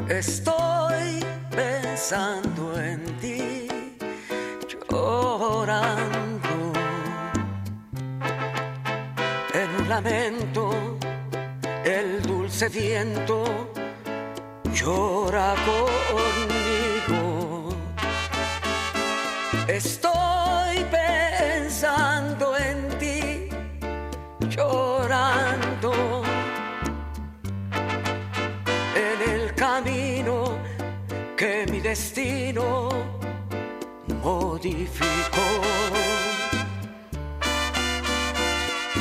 Estoy 0.09 1.25
pensando 1.51 2.81
en 2.81 3.05
ti, 3.19 3.67
llorando 4.88 6.73
en 9.53 9.81
un 9.81 9.88
lamento, 9.88 10.97
el 11.85 12.23
dulce 12.23 12.69
viento 12.69 13.73
llora 14.83 15.55
conmigo. 15.68 17.21
Estoy 19.68 20.85
pensando 20.90 22.57
en 22.57 22.99
ti, 22.99 23.49
llorando 24.49 26.23
en 29.07 29.18
el 29.31 29.55
camino 29.55 30.59
que 31.37 31.66
mi 31.71 31.81
destino 31.81 32.88
modificó. 34.23 35.49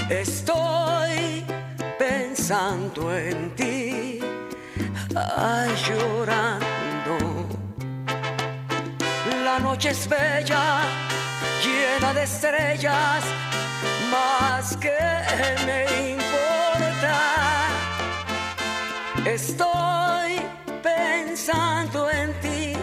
Estoy 0.09 1.43
pensando 1.97 3.15
en 3.15 3.55
ti 3.55 3.60
ay, 5.41 5.69
llorando. 5.87 7.17
La 9.43 9.59
noche 9.59 9.89
es 9.89 10.07
bella, 10.07 10.81
llena 11.63 12.13
de 12.13 12.23
estrellas, 12.23 13.23
más 14.11 14.77
que 14.77 14.99
me 15.65 15.79
importa. 16.13 17.17
Estoy 19.25 20.41
pensando 20.83 22.09
en 22.09 22.33
ti, 22.41 22.73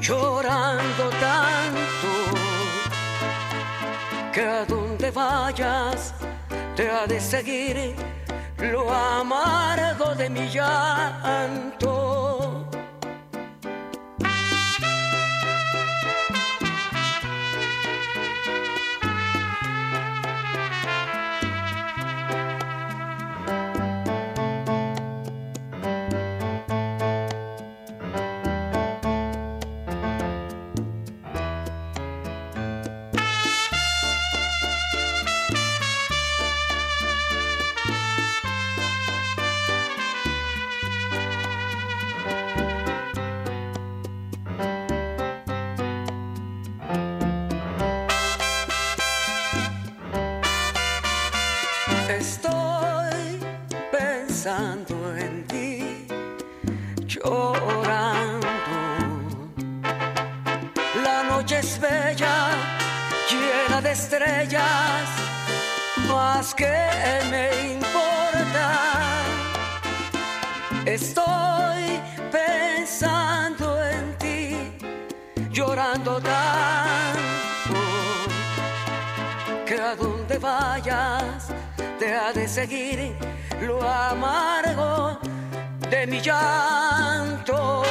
llorando 0.00 1.10
tanto, 1.26 2.10
que 4.32 4.42
a 4.42 4.64
donde 4.66 5.10
vayas 5.10 6.14
te 6.76 6.90
ha 6.90 7.06
de 7.06 7.20
seguir 7.20 7.94
lo 8.60 8.90
amargo 8.90 10.14
de 10.14 10.28
mi 10.28 10.48
llanto. 10.48 12.29
Estrellas, 64.00 65.08
más 66.08 66.54
que 66.54 66.76
me 67.30 67.46
importa. 67.74 68.66
Estoy 70.86 72.00
pensando 72.32 73.66
en 73.84 74.04
ti, 74.22 74.56
llorando 75.50 76.12
tanto 76.20 77.80
que 79.66 79.76
a 79.78 79.94
donde 79.94 80.38
vayas 80.38 81.48
te 81.98 82.14
ha 82.14 82.32
de 82.32 82.48
seguir 82.48 83.14
lo 83.60 83.76
amargo 83.82 85.18
de 85.90 86.06
mi 86.06 86.20
llanto. 86.20 87.82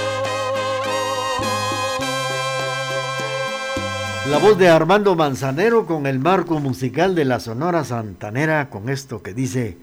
La 4.30 4.38
voz 4.38 4.60
de 4.60 4.68
Armando 4.68 5.16
Manzanero 5.16 5.88
con 5.88 6.06
el 6.06 6.20
marco 6.20 6.60
musical 6.60 7.16
de 7.16 7.26
la 7.26 7.40
Sonora 7.40 7.84
Santanera 7.84 8.70
con 8.70 8.88
esto 8.88 9.24
que 9.24 9.34
dice, 9.34 9.76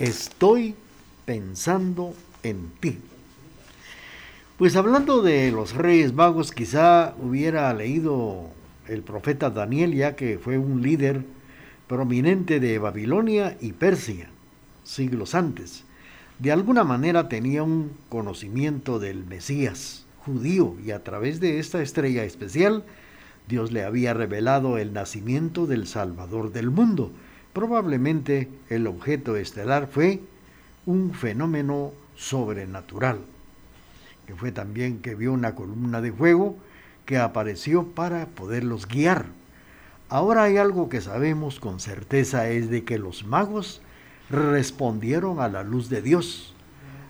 estoy 0.00 0.74
pensando 1.24 2.12
en 2.42 2.72
ti. 2.80 2.98
Pues 4.58 4.74
hablando 4.74 5.22
de 5.22 5.52
los 5.52 5.72
Reyes 5.74 6.12
Magos, 6.12 6.50
quizá 6.50 7.14
hubiera 7.22 7.72
leído 7.74 8.50
el 8.88 9.02
profeta 9.02 9.50
Daniel, 9.50 9.94
ya 9.94 10.16
que 10.16 10.40
fue 10.40 10.58
un 10.58 10.82
líder 10.82 11.24
prominente 11.86 12.58
de 12.58 12.80
Babilonia 12.80 13.56
y 13.60 13.70
Persia, 13.70 14.28
siglos 14.82 15.36
antes. 15.36 15.84
De 16.40 16.50
alguna 16.50 16.82
manera 16.82 17.28
tenía 17.28 17.62
un 17.62 17.92
conocimiento 18.08 18.98
del 18.98 19.24
Mesías 19.24 20.06
judío 20.24 20.74
y 20.84 20.90
a 20.90 21.04
través 21.04 21.38
de 21.38 21.60
esta 21.60 21.80
estrella 21.80 22.24
especial 22.24 22.82
Dios 23.48 23.70
le 23.70 23.84
había 23.84 24.12
revelado 24.12 24.78
el 24.78 24.92
nacimiento 24.92 25.66
del 25.66 25.86
Salvador 25.86 26.52
del 26.52 26.70
mundo. 26.70 27.12
Probablemente 27.52 28.48
el 28.68 28.86
objeto 28.86 29.36
estelar 29.36 29.88
fue 29.90 30.20
un 30.84 31.14
fenómeno 31.14 31.92
sobrenatural, 32.16 33.20
que 34.26 34.34
fue 34.34 34.52
también 34.52 35.00
que 35.00 35.14
vio 35.14 35.32
una 35.32 35.54
columna 35.54 36.00
de 36.00 36.12
fuego 36.12 36.56
que 37.04 37.18
apareció 37.18 37.86
para 37.86 38.26
poderlos 38.26 38.86
guiar. 38.86 39.26
Ahora 40.08 40.44
hay 40.44 40.56
algo 40.56 40.88
que 40.88 41.00
sabemos 41.00 41.60
con 41.60 41.80
certeza 41.80 42.48
es 42.48 42.68
de 42.68 42.84
que 42.84 42.98
los 42.98 43.24
magos 43.24 43.80
respondieron 44.28 45.40
a 45.40 45.48
la 45.48 45.62
luz 45.62 45.88
de 45.88 46.02
Dios. 46.02 46.54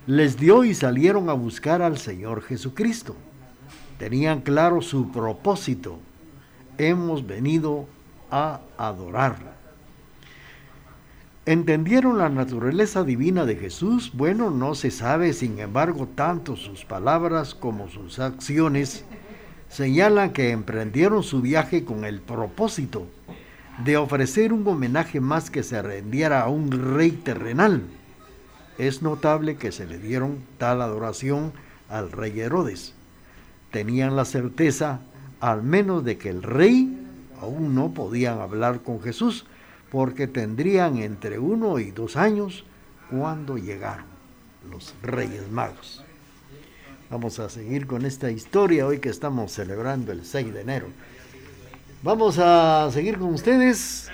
Les 0.06 0.36
dio 0.38 0.64
y 0.64 0.74
salieron 0.74 1.28
a 1.28 1.32
buscar 1.32 1.82
al 1.82 1.98
Señor 1.98 2.42
Jesucristo. 2.42 3.16
Tenían 3.98 4.42
claro 4.42 4.82
su 4.82 5.10
propósito. 5.10 5.98
Hemos 6.78 7.26
venido 7.26 7.86
a 8.30 8.60
adorar. 8.76 9.56
¿Entendieron 11.46 12.18
la 12.18 12.28
naturaleza 12.28 13.04
divina 13.04 13.44
de 13.44 13.54
Jesús? 13.56 14.10
Bueno, 14.12 14.50
no 14.50 14.74
se 14.74 14.90
sabe, 14.90 15.32
sin 15.32 15.60
embargo, 15.60 16.08
tanto 16.14 16.56
sus 16.56 16.84
palabras 16.84 17.54
como 17.54 17.88
sus 17.88 18.18
acciones 18.18 19.04
señalan 19.68 20.32
que 20.32 20.50
emprendieron 20.50 21.22
su 21.22 21.40
viaje 21.42 21.84
con 21.84 22.04
el 22.04 22.20
propósito 22.20 23.06
de 23.84 23.96
ofrecer 23.96 24.52
un 24.52 24.66
homenaje 24.66 25.20
más 25.20 25.50
que 25.50 25.62
se 25.62 25.80
rendiera 25.82 26.42
a 26.42 26.48
un 26.48 26.70
rey 26.96 27.12
terrenal. 27.12 27.82
Es 28.78 29.02
notable 29.02 29.56
que 29.56 29.72
se 29.72 29.86
le 29.86 29.98
dieron 29.98 30.38
tal 30.58 30.82
adoración 30.82 31.52
al 31.88 32.10
rey 32.10 32.40
Herodes. 32.40 32.94
Tenían 33.70 34.16
la 34.16 34.24
certeza 34.24 35.00
al 35.40 35.62
menos 35.62 36.04
de 36.04 36.18
que 36.18 36.30
el 36.30 36.42
rey 36.42 36.98
aún 37.40 37.74
no 37.74 37.92
podían 37.92 38.40
hablar 38.40 38.82
con 38.82 39.00
Jesús, 39.00 39.44
porque 39.90 40.26
tendrían 40.26 40.98
entre 40.98 41.38
uno 41.38 41.78
y 41.78 41.90
dos 41.90 42.16
años 42.16 42.64
cuando 43.10 43.56
llegaron 43.56 44.06
los 44.70 44.94
reyes 45.02 45.50
magos. 45.50 46.02
Vamos 47.08 47.38
a 47.38 47.48
seguir 47.48 47.86
con 47.86 48.04
esta 48.04 48.30
historia 48.30 48.86
hoy 48.86 48.98
que 48.98 49.08
estamos 49.08 49.52
celebrando 49.52 50.10
el 50.10 50.24
6 50.24 50.52
de 50.52 50.60
enero. 50.60 50.86
Vamos 52.02 52.38
a 52.38 52.90
seguir 52.92 53.18
con 53.18 53.32
ustedes 53.32 54.08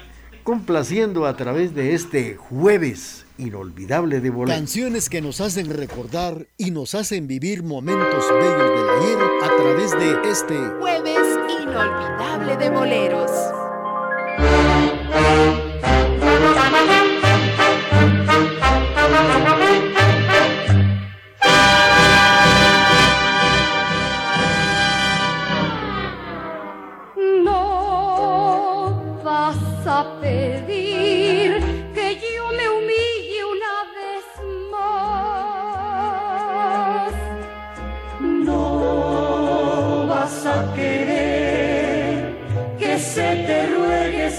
complaciendo 0.45 1.27
a 1.27 1.37
través 1.37 1.75
de 1.75 1.95
este 1.95 2.37
jueves 2.37 3.25
inolvidable 3.39 4.21
de 4.21 4.31
boleros. 4.31 4.59
Canciones 4.59 5.09
que 5.09 5.21
nos 5.21 5.41
hacen 5.41 5.71
recordar 5.71 6.47
y 6.59 6.71
nos 6.71 6.95
hacen 6.95 7.27
vivir 7.27 7.63
momentos 7.63 8.25
bellos 8.31 8.71
del 8.71 8.89
ayer 8.89 9.19
a 9.43 9.57
través 9.57 9.91
de 9.93 10.31
este 10.31 10.59
Jueves 10.81 11.12
de 12.59 12.71
boleros. 12.71 13.32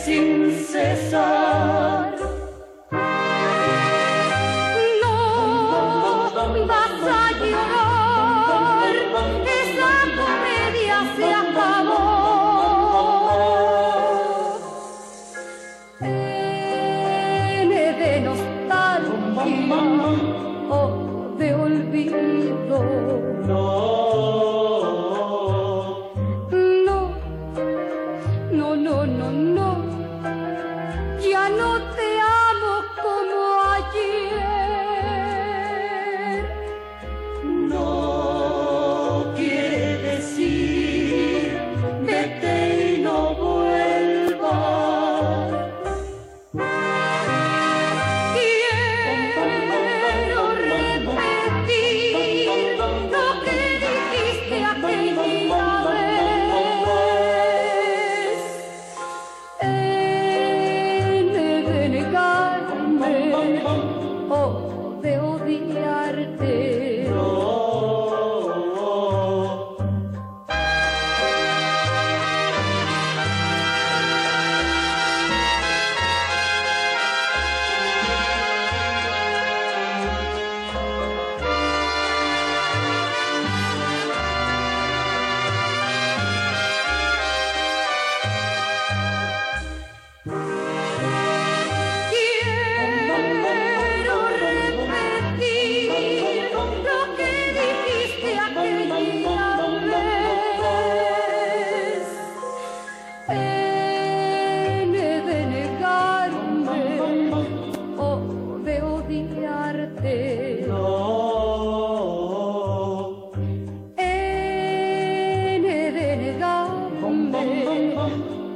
Sin 0.04 0.52
cesar. 0.52 1.93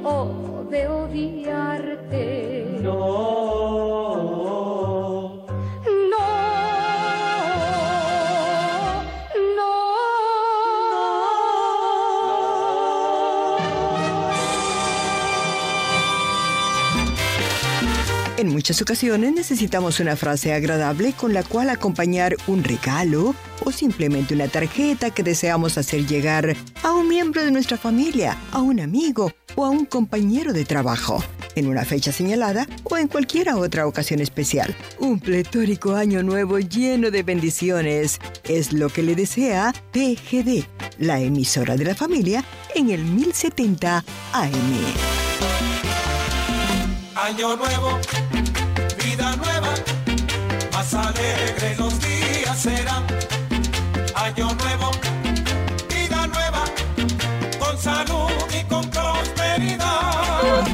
O 0.08 0.64
de 0.70 0.88
odiarte. 0.88 2.47
Muchas 18.68 18.82
ocasiones 18.82 19.32
necesitamos 19.32 19.98
una 19.98 20.14
frase 20.14 20.52
agradable 20.52 21.14
con 21.14 21.32
la 21.32 21.42
cual 21.42 21.70
acompañar 21.70 22.36
un 22.46 22.62
regalo 22.62 23.34
o 23.64 23.72
simplemente 23.72 24.34
una 24.34 24.48
tarjeta 24.48 25.08
que 25.08 25.22
deseamos 25.22 25.78
hacer 25.78 26.06
llegar 26.06 26.54
a 26.82 26.92
un 26.92 27.08
miembro 27.08 27.42
de 27.42 27.50
nuestra 27.50 27.78
familia, 27.78 28.36
a 28.52 28.60
un 28.60 28.80
amigo 28.80 29.32
o 29.54 29.64
a 29.64 29.70
un 29.70 29.86
compañero 29.86 30.52
de 30.52 30.66
trabajo, 30.66 31.24
en 31.54 31.66
una 31.66 31.86
fecha 31.86 32.12
señalada 32.12 32.66
o 32.84 32.98
en 32.98 33.08
cualquier 33.08 33.48
otra 33.54 33.86
ocasión 33.86 34.20
especial. 34.20 34.76
Un 34.98 35.18
pletórico 35.18 35.94
año 35.94 36.22
nuevo 36.22 36.58
lleno 36.58 37.10
de 37.10 37.22
bendiciones 37.22 38.20
es 38.44 38.74
lo 38.74 38.90
que 38.90 39.02
le 39.02 39.14
desea 39.14 39.72
TGD, 39.92 40.66
la 40.98 41.18
emisora 41.20 41.74
de 41.74 41.86
la 41.86 41.94
familia 41.94 42.44
en 42.74 42.90
el 42.90 43.02
1070 43.02 44.04
AM. 44.34 45.38
Año 47.14 47.56
nuevo, 47.56 47.98
alegre 50.98 51.76
los 51.78 51.98
días 52.00 52.58
serán. 52.58 53.04
Año 54.14 54.48
nuevo, 54.54 54.90
vida 55.88 56.26
nueva, 56.26 56.64
con 57.58 57.78
salud 57.78 58.30
y 58.58 58.64
con 58.64 58.88
prosperidad. 58.90 60.64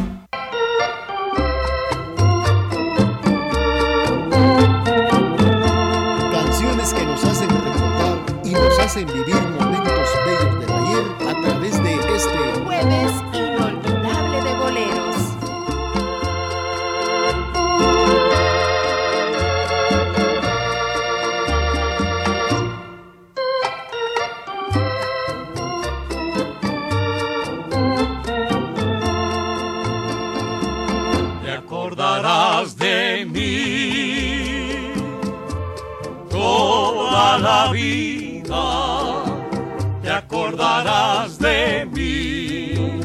Canciones 6.32 6.94
que 6.94 7.04
nos 7.04 7.24
hacen 7.24 7.48
recordar 7.48 8.18
y 8.44 8.50
nos 8.50 8.78
hacen 8.78 9.06
vivir 9.06 9.53
Te 40.02 40.10
acordarás 40.10 41.38
de 41.40 41.84
mí 41.90 43.00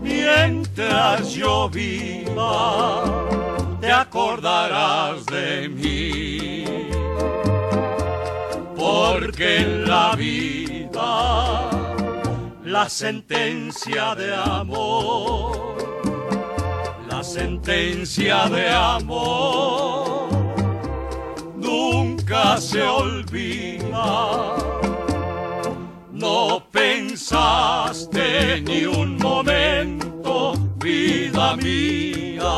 mientras 0.00 1.32
yo 1.32 1.68
viva. 1.68 3.02
Te 3.80 3.90
acordarás 3.90 5.26
de 5.26 5.68
mí 5.68 6.64
porque 8.76 9.56
en 9.56 9.88
la 9.88 10.14
vida 10.14 11.70
la 12.62 12.88
sentencia 12.88 14.14
de 14.14 14.34
amor 14.34 15.74
la 17.08 17.24
sentencia 17.24 18.48
de 18.48 18.70
amor 18.70 20.43
nunca 22.24 22.56
se 22.58 22.82
olvida. 22.82 24.56
No 26.12 26.62
pensaste 26.70 28.62
ni 28.62 28.86
un 28.86 29.18
momento, 29.18 30.54
vida 30.78 31.56
mía, 31.56 32.54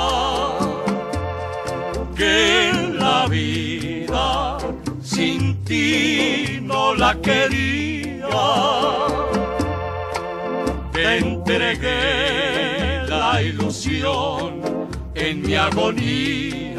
que 2.16 2.72
la 2.98 3.26
vida 3.26 4.58
sin 5.02 5.64
ti 5.64 6.60
no 6.62 6.94
la 6.94 7.14
quería 7.20 8.28
te 10.92 11.18
entregué 11.18 13.02
la 13.08 13.42
ilusión 13.42 14.60
en 15.14 15.42
mi 15.42 15.54
agonía 15.54 16.76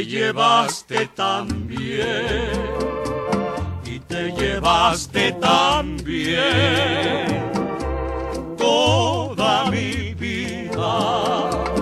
te 0.00 0.06
llevaste 0.06 1.06
también, 1.14 2.06
y 3.84 3.98
te 4.00 4.32
llevaste 4.32 5.32
también 5.32 6.38
toda 8.56 9.70
mi 9.70 10.14
vida. 10.14 11.79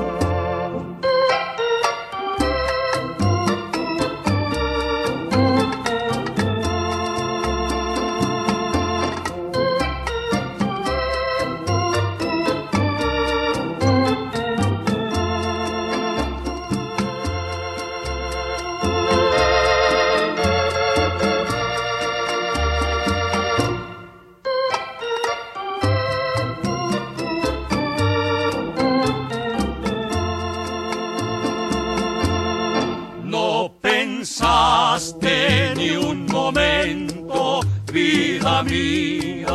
Pensaste 34.28 35.74
ni 35.76 35.96
un 35.96 36.26
momento, 36.26 37.60
vida 37.90 38.62
mía, 38.62 39.46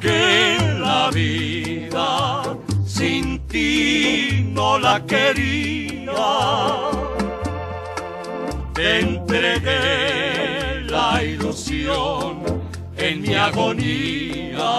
que 0.00 0.56
la 0.78 1.10
vida 1.12 2.42
sin 2.86 3.40
ti 3.48 4.46
no 4.52 4.78
la 4.78 5.04
quería. 5.04 6.12
Te 8.72 9.00
entregué 9.00 10.80
la 10.86 11.22
ilusión 11.24 12.44
en 12.96 13.22
mi 13.22 13.34
agonía 13.34 14.72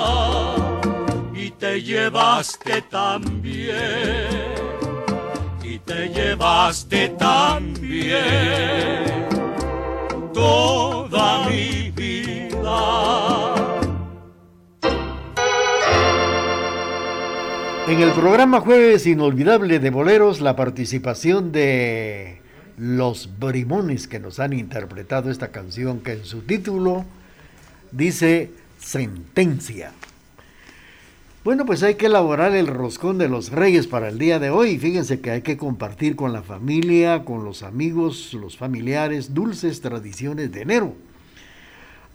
y 1.34 1.52
te 1.52 1.82
llevaste 1.82 2.82
también 2.84 4.75
te 5.86 6.10
llevaste 6.10 7.10
también 7.10 8.16
toda 10.34 11.48
mi 11.48 11.92
vida. 11.92 13.56
En 17.88 18.02
el 18.02 18.12
programa 18.14 18.62
Jueves 18.62 19.06
Inolvidable 19.06 19.80
de 19.80 19.92
Boleros, 19.92 20.42
la 20.42 20.56
participación 20.56 21.52
de 21.52 22.42
los 22.78 23.30
brimones 23.40 24.08
que 24.08 24.20
nos 24.20 24.40
han 24.40 24.54
interpretado 24.54 25.30
esta 25.30 25.50
canción 25.50 26.00
que 26.00 26.14
en 26.14 26.26
su 26.26 26.42
título 26.42 27.06
dice 27.92 28.50
Sentencia. 28.80 29.92
Bueno, 31.46 31.64
pues 31.68 31.84
hay 31.84 31.94
que 31.94 32.08
elaborar 32.08 32.56
el 32.56 32.66
roscón 32.66 33.20
de 33.20 33.30
los 33.30 33.52
reyes 33.52 33.86
para 33.86 34.10
el 34.10 34.18
día 34.18 34.40
de 34.40 34.50
hoy. 34.50 34.80
Fíjense 34.80 35.20
que 35.20 35.30
hay 35.30 35.44
que 35.44 35.58
compartir 35.58 36.16
con 36.16 36.34
la 36.34 36.42
familia, 36.42 37.24
con 37.24 37.46
los 37.46 37.62
amigos, 37.62 38.34
los 38.34 38.58
familiares, 38.58 39.36
dulces 39.36 39.80
tradiciones 39.80 40.52
de 40.52 40.62
enero. 40.64 40.96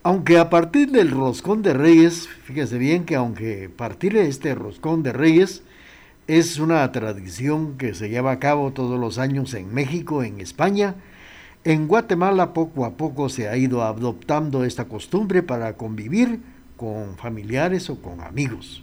Aunque 0.02 0.36
a 0.36 0.50
partir 0.50 0.90
del 0.90 1.12
roscón 1.12 1.62
de 1.62 1.74
reyes, 1.74 2.28
fíjense 2.42 2.76
bien 2.76 3.04
que 3.04 3.14
aunque 3.14 3.68
partir 3.68 4.14
de 4.14 4.26
este 4.26 4.52
roscón 4.56 5.04
de 5.04 5.12
reyes 5.12 5.62
es 6.26 6.58
una 6.58 6.90
tradición 6.90 7.78
que 7.78 7.94
se 7.94 8.08
lleva 8.08 8.32
a 8.32 8.40
cabo 8.40 8.72
todos 8.72 8.98
los 8.98 9.18
años 9.18 9.54
en 9.54 9.72
México, 9.72 10.24
en 10.24 10.40
España, 10.40 10.96
en 11.62 11.86
Guatemala 11.86 12.52
poco 12.52 12.84
a 12.84 12.96
poco 12.96 13.28
se 13.28 13.48
ha 13.48 13.56
ido 13.56 13.84
adoptando 13.84 14.64
esta 14.64 14.86
costumbre 14.86 15.44
para 15.44 15.76
convivir 15.76 16.40
con 16.76 17.16
familiares 17.16 17.90
o 17.90 18.02
con 18.02 18.22
amigos. 18.22 18.82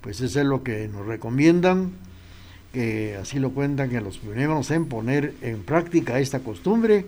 Pues 0.00 0.20
eso 0.20 0.40
es 0.40 0.46
lo 0.46 0.62
que 0.62 0.88
nos 0.88 1.06
recomiendan, 1.06 1.92
que 2.72 3.16
así 3.20 3.38
lo 3.38 3.50
cuentan, 3.50 3.90
que 3.90 4.00
los 4.00 4.18
primeros 4.18 4.70
en 4.70 4.86
poner 4.86 5.34
en 5.42 5.62
práctica 5.62 6.18
esta 6.18 6.40
costumbre 6.40 7.06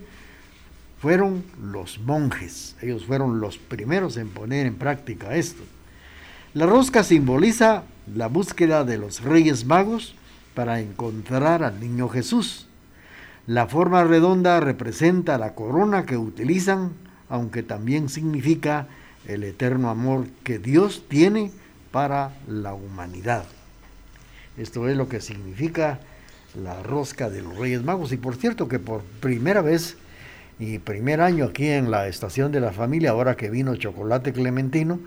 fueron 0.99 1.43
los 1.61 1.99
monjes. 1.99 2.75
Ellos 2.81 3.05
fueron 3.05 3.39
los 3.39 3.57
primeros 3.57 4.17
en 4.17 4.29
poner 4.29 4.65
en 4.65 4.75
práctica 4.75 5.35
esto. 5.35 5.63
La 6.53 6.65
rosca 6.65 7.03
simboliza 7.03 7.83
la 8.13 8.27
búsqueda 8.27 8.83
de 8.83 8.97
los 8.97 9.23
Reyes 9.23 9.65
Magos 9.65 10.15
para 10.53 10.81
encontrar 10.81 11.63
al 11.63 11.79
niño 11.79 12.09
Jesús. 12.09 12.67
La 13.47 13.67
forma 13.67 14.03
redonda 14.03 14.59
representa 14.59 15.37
la 15.37 15.55
corona 15.55 16.05
que 16.05 16.17
utilizan, 16.17 16.91
aunque 17.29 17.63
también 17.63 18.09
significa 18.09 18.87
el 19.27 19.43
eterno 19.43 19.89
amor 19.89 20.27
que 20.43 20.59
Dios 20.59 21.05
tiene 21.07 21.51
para 21.91 22.33
la 22.47 22.73
humanidad. 22.73 23.45
Esto 24.57 24.87
es 24.89 24.97
lo 24.97 25.07
que 25.07 25.21
significa 25.21 25.99
la 26.61 26.81
rosca 26.83 27.29
de 27.29 27.41
los 27.41 27.57
Reyes 27.57 27.83
Magos. 27.83 28.11
Y 28.11 28.17
por 28.17 28.35
cierto 28.35 28.67
que 28.67 28.79
por 28.79 29.01
primera 29.01 29.61
vez 29.61 29.97
y 30.59 30.79
primer 30.79 31.21
año 31.21 31.45
aquí 31.45 31.67
en 31.67 31.91
la 31.91 32.07
estación 32.07 32.51
de 32.51 32.59
la 32.59 32.71
familia, 32.71 33.11
ahora 33.11 33.35
que 33.35 33.49
vino 33.49 33.75
Chocolate 33.75 34.33
Clementino, 34.33 34.99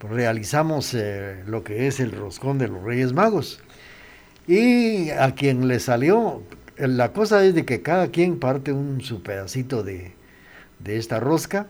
realizamos 0.00 0.92
eh, 0.94 1.42
lo 1.46 1.64
que 1.64 1.86
es 1.86 2.00
el 2.00 2.12
roscón 2.12 2.58
de 2.58 2.68
los 2.68 2.82
Reyes 2.82 3.12
Magos. 3.12 3.60
Y 4.46 5.10
a 5.10 5.34
quien 5.34 5.68
le 5.68 5.80
salió, 5.80 6.42
la 6.76 7.12
cosa 7.12 7.44
es 7.44 7.54
de 7.54 7.64
que 7.64 7.80
cada 7.80 8.08
quien 8.08 8.38
parte 8.38 8.72
un 8.72 9.00
su 9.00 9.22
pedacito 9.22 9.82
de, 9.82 10.12
de 10.80 10.98
esta 10.98 11.20
rosca 11.20 11.66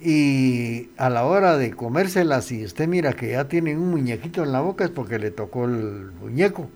y 0.00 0.90
a 0.96 1.08
la 1.08 1.24
hora 1.24 1.56
de 1.56 1.72
comérsela, 1.72 2.42
si 2.42 2.64
usted 2.64 2.88
mira 2.88 3.12
que 3.12 3.30
ya 3.30 3.48
tiene 3.48 3.76
un 3.76 3.90
muñequito 3.90 4.42
en 4.42 4.52
la 4.52 4.60
boca 4.60 4.84
es 4.84 4.90
porque 4.90 5.18
le 5.18 5.30
tocó 5.30 5.64
el 5.64 6.10
muñeco, 6.20 6.68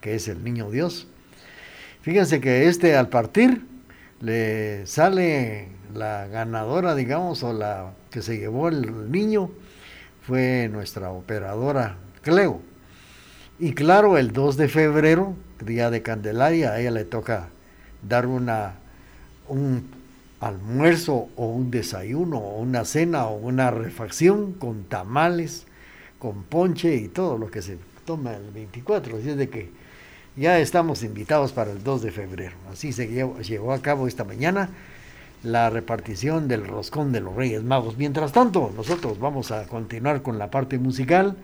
que 0.00 0.14
es 0.14 0.28
el 0.28 0.42
niño 0.44 0.70
Dios. 0.70 1.06
Fíjense 2.02 2.40
que 2.40 2.68
este 2.68 2.96
al 2.96 3.08
partir 3.08 3.64
le 4.20 4.86
sale 4.86 5.68
la 5.94 6.26
ganadora, 6.26 6.94
digamos, 6.94 7.42
o 7.42 7.52
la 7.52 7.92
que 8.10 8.22
se 8.22 8.38
llevó 8.38 8.68
el 8.68 9.10
niño, 9.10 9.50
fue 10.22 10.68
nuestra 10.70 11.10
operadora 11.10 11.96
Cleo. 12.22 12.60
Y 13.58 13.72
claro, 13.72 14.18
el 14.18 14.32
2 14.32 14.56
de 14.56 14.68
febrero, 14.68 15.34
día 15.64 15.90
de 15.90 16.02
Candelaria, 16.02 16.72
a 16.72 16.80
ella 16.80 16.90
le 16.90 17.04
toca 17.04 17.48
dar 18.02 18.26
una, 18.26 18.74
un 19.48 19.95
almuerzo 20.46 21.28
o 21.36 21.46
un 21.46 21.70
desayuno 21.70 22.38
o 22.38 22.60
una 22.60 22.84
cena 22.84 23.26
o 23.26 23.36
una 23.36 23.70
refacción 23.70 24.52
con 24.52 24.84
tamales, 24.84 25.66
con 26.18 26.44
ponche 26.44 26.94
y 26.96 27.08
todo 27.08 27.38
lo 27.38 27.50
que 27.50 27.62
se 27.62 27.78
toma 28.04 28.34
el 28.34 28.50
24. 28.52 29.18
Así 29.18 29.30
es 29.30 29.36
de 29.36 29.48
que 29.48 29.70
ya 30.36 30.58
estamos 30.58 31.02
invitados 31.02 31.52
para 31.52 31.72
el 31.72 31.82
2 31.82 32.02
de 32.02 32.10
febrero. 32.10 32.56
Así 32.70 32.92
se 32.92 33.08
llevó, 33.08 33.72
a 33.72 33.80
cabo 33.80 34.06
esta 34.06 34.24
mañana 34.24 34.70
la 35.42 35.70
repartición 35.70 36.48
del 36.48 36.66
roscón 36.66 37.12
de 37.12 37.20
los 37.20 37.34
Reyes 37.34 37.62
Magos. 37.62 37.96
Mientras 37.96 38.32
tanto, 38.32 38.72
nosotros 38.76 39.18
vamos 39.18 39.50
a 39.50 39.66
continuar 39.66 40.22
con 40.22 40.38
la 40.38 40.50
parte 40.50 40.78
musical. 40.78 41.36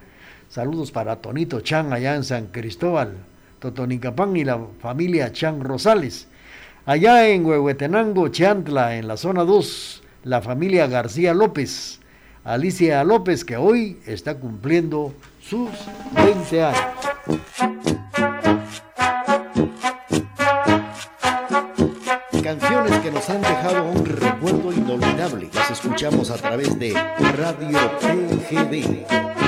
Saludos 0.48 0.92
para 0.92 1.16
Tonito 1.16 1.60
Chan 1.60 1.92
allá 1.92 2.14
en 2.14 2.24
San 2.24 2.46
Cristóbal, 2.48 3.16
Totonicapán 3.58 4.36
y 4.36 4.44
la 4.44 4.60
familia 4.80 5.32
Chan 5.32 5.60
Rosales. 5.60 6.28
Allá 6.84 7.28
en 7.28 7.46
Huehuetenango, 7.46 8.26
Chantla, 8.26 8.96
en 8.96 9.06
la 9.06 9.16
zona 9.16 9.44
2, 9.44 10.02
la 10.24 10.42
familia 10.42 10.88
García 10.88 11.32
López, 11.32 12.00
Alicia 12.42 13.04
López, 13.04 13.44
que 13.44 13.56
hoy 13.56 14.00
está 14.04 14.34
cumpliendo 14.34 15.14
sus 15.40 15.70
20 16.12 16.64
años. 16.64 16.80
Canciones 22.42 22.98
que 22.98 23.12
nos 23.12 23.30
han 23.30 23.42
dejado 23.42 23.84
un 23.84 24.04
recuerdo 24.04 24.72
inolvidable. 24.72 25.50
Las 25.54 25.70
escuchamos 25.70 26.32
a 26.32 26.36
través 26.36 26.76
de 26.80 26.94
Radio 26.94 27.78
TGD. 28.00 29.41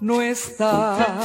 No 0.00 0.20
está. 0.20 1.16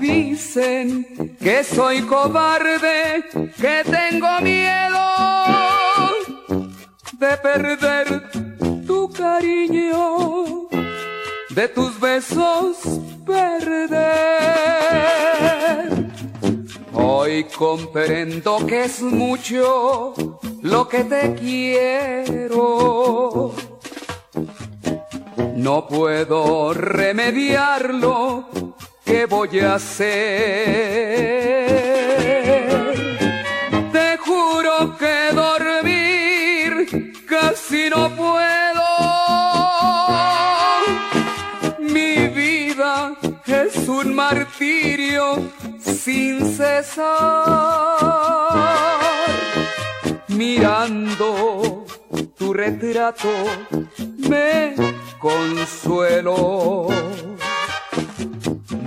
Dicen 0.00 1.36
que 1.38 1.62
soy 1.64 2.00
cobarde, 2.02 3.24
que 3.60 3.82
tengo 3.84 4.40
miedo 4.40 5.04
de 7.18 7.36
perder 7.36 8.30
tu 8.86 9.10
cariño, 9.10 10.68
de 11.50 11.68
tus 11.68 12.00
besos 12.00 12.78
perder. 13.26 13.92
Hoy 16.94 17.44
comprendo 17.44 18.66
que 18.66 18.84
es 18.84 19.02
mucho 19.02 20.14
lo 20.62 20.88
que 20.88 21.04
te 21.04 21.34
quiero. 21.34 23.31
No 25.74 25.88
puedo 25.88 26.74
remediarlo, 26.74 28.44
¿qué 29.06 29.24
voy 29.24 29.60
a 29.60 29.76
hacer? 29.76 30.12
Te 33.90 34.18
juro 34.18 34.98
que 34.98 35.32
dormir 35.32 37.14
casi 37.26 37.88
no 37.88 38.10
puedo 38.10 38.82
un 43.88 44.14
martirio 44.14 45.50
sin 45.80 46.54
cesar. 46.54 47.08
Mirando 50.28 51.86
tu 52.36 52.52
retrato 52.52 53.30
me 54.28 54.74
consuelo. 55.22 56.88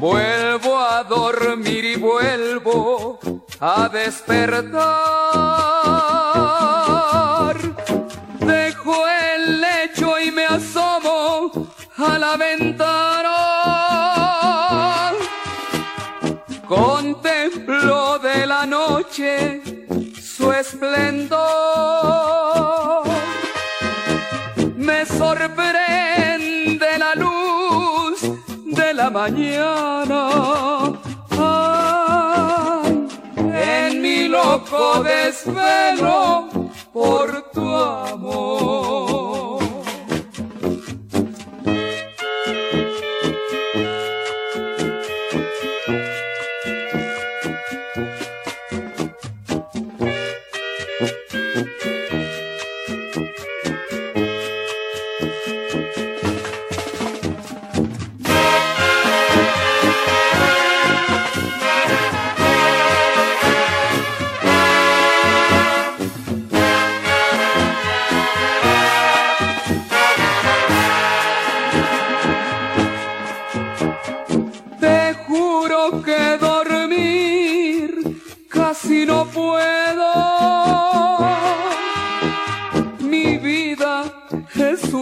Vuelvo 0.06 0.78
a 0.78 1.04
dormir 1.04 1.86
y 1.86 1.96
vuelvo 1.96 3.20
a 3.62 3.88
despertar. 3.88 4.76
Dejo 8.40 8.96
el 9.08 9.62
lecho 9.62 10.20
y 10.20 10.32
me 10.32 10.46
asomo 10.46 11.52
a 11.98 12.18
la 12.20 12.36
ventana 12.36 13.36
Contemplo 16.68 18.20
de 18.20 18.46
la 18.46 18.66
noche 18.66 19.62
su 20.22 20.52
esplendor. 20.52 21.38
Me 24.76 25.06
sorprende 25.06 25.75
mañana. 29.26 30.22
en 33.54 34.02
mi 34.02 34.28
loco 34.28 35.04
desvelo 35.04 36.48
por 36.94 37.28
tu 37.54 37.68
amor. 37.76 38.95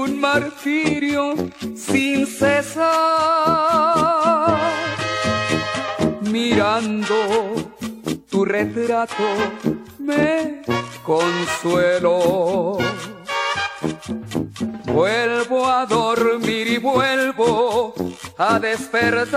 un 0.04 0.20
martirio 0.20 1.34
sin 1.76 2.28
cesar. 2.28 2.84
Mirando 6.22 7.16
tu 8.30 8.44
retrato 8.44 9.24
me 10.00 10.62
consuelo. 11.04 12.78
Vuelvo 14.86 15.68
a 15.68 15.86
dormir 15.86 16.68
y 16.68 16.78
vuelvo 16.78 17.94
a 18.38 18.60
despertar. 18.60 19.34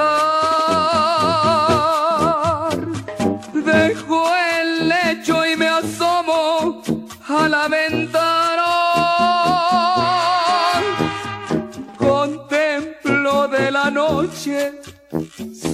Dejo 3.52 4.32
el 4.60 4.88
lecho 4.88 5.46
y 5.46 5.56
me 5.56 5.68
asomo 5.68 6.82
a 7.28 7.48
la 7.48 7.68
ventana. 7.68 8.05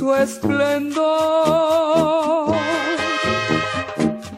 Su 0.03 0.12
esplendor. 0.16 1.07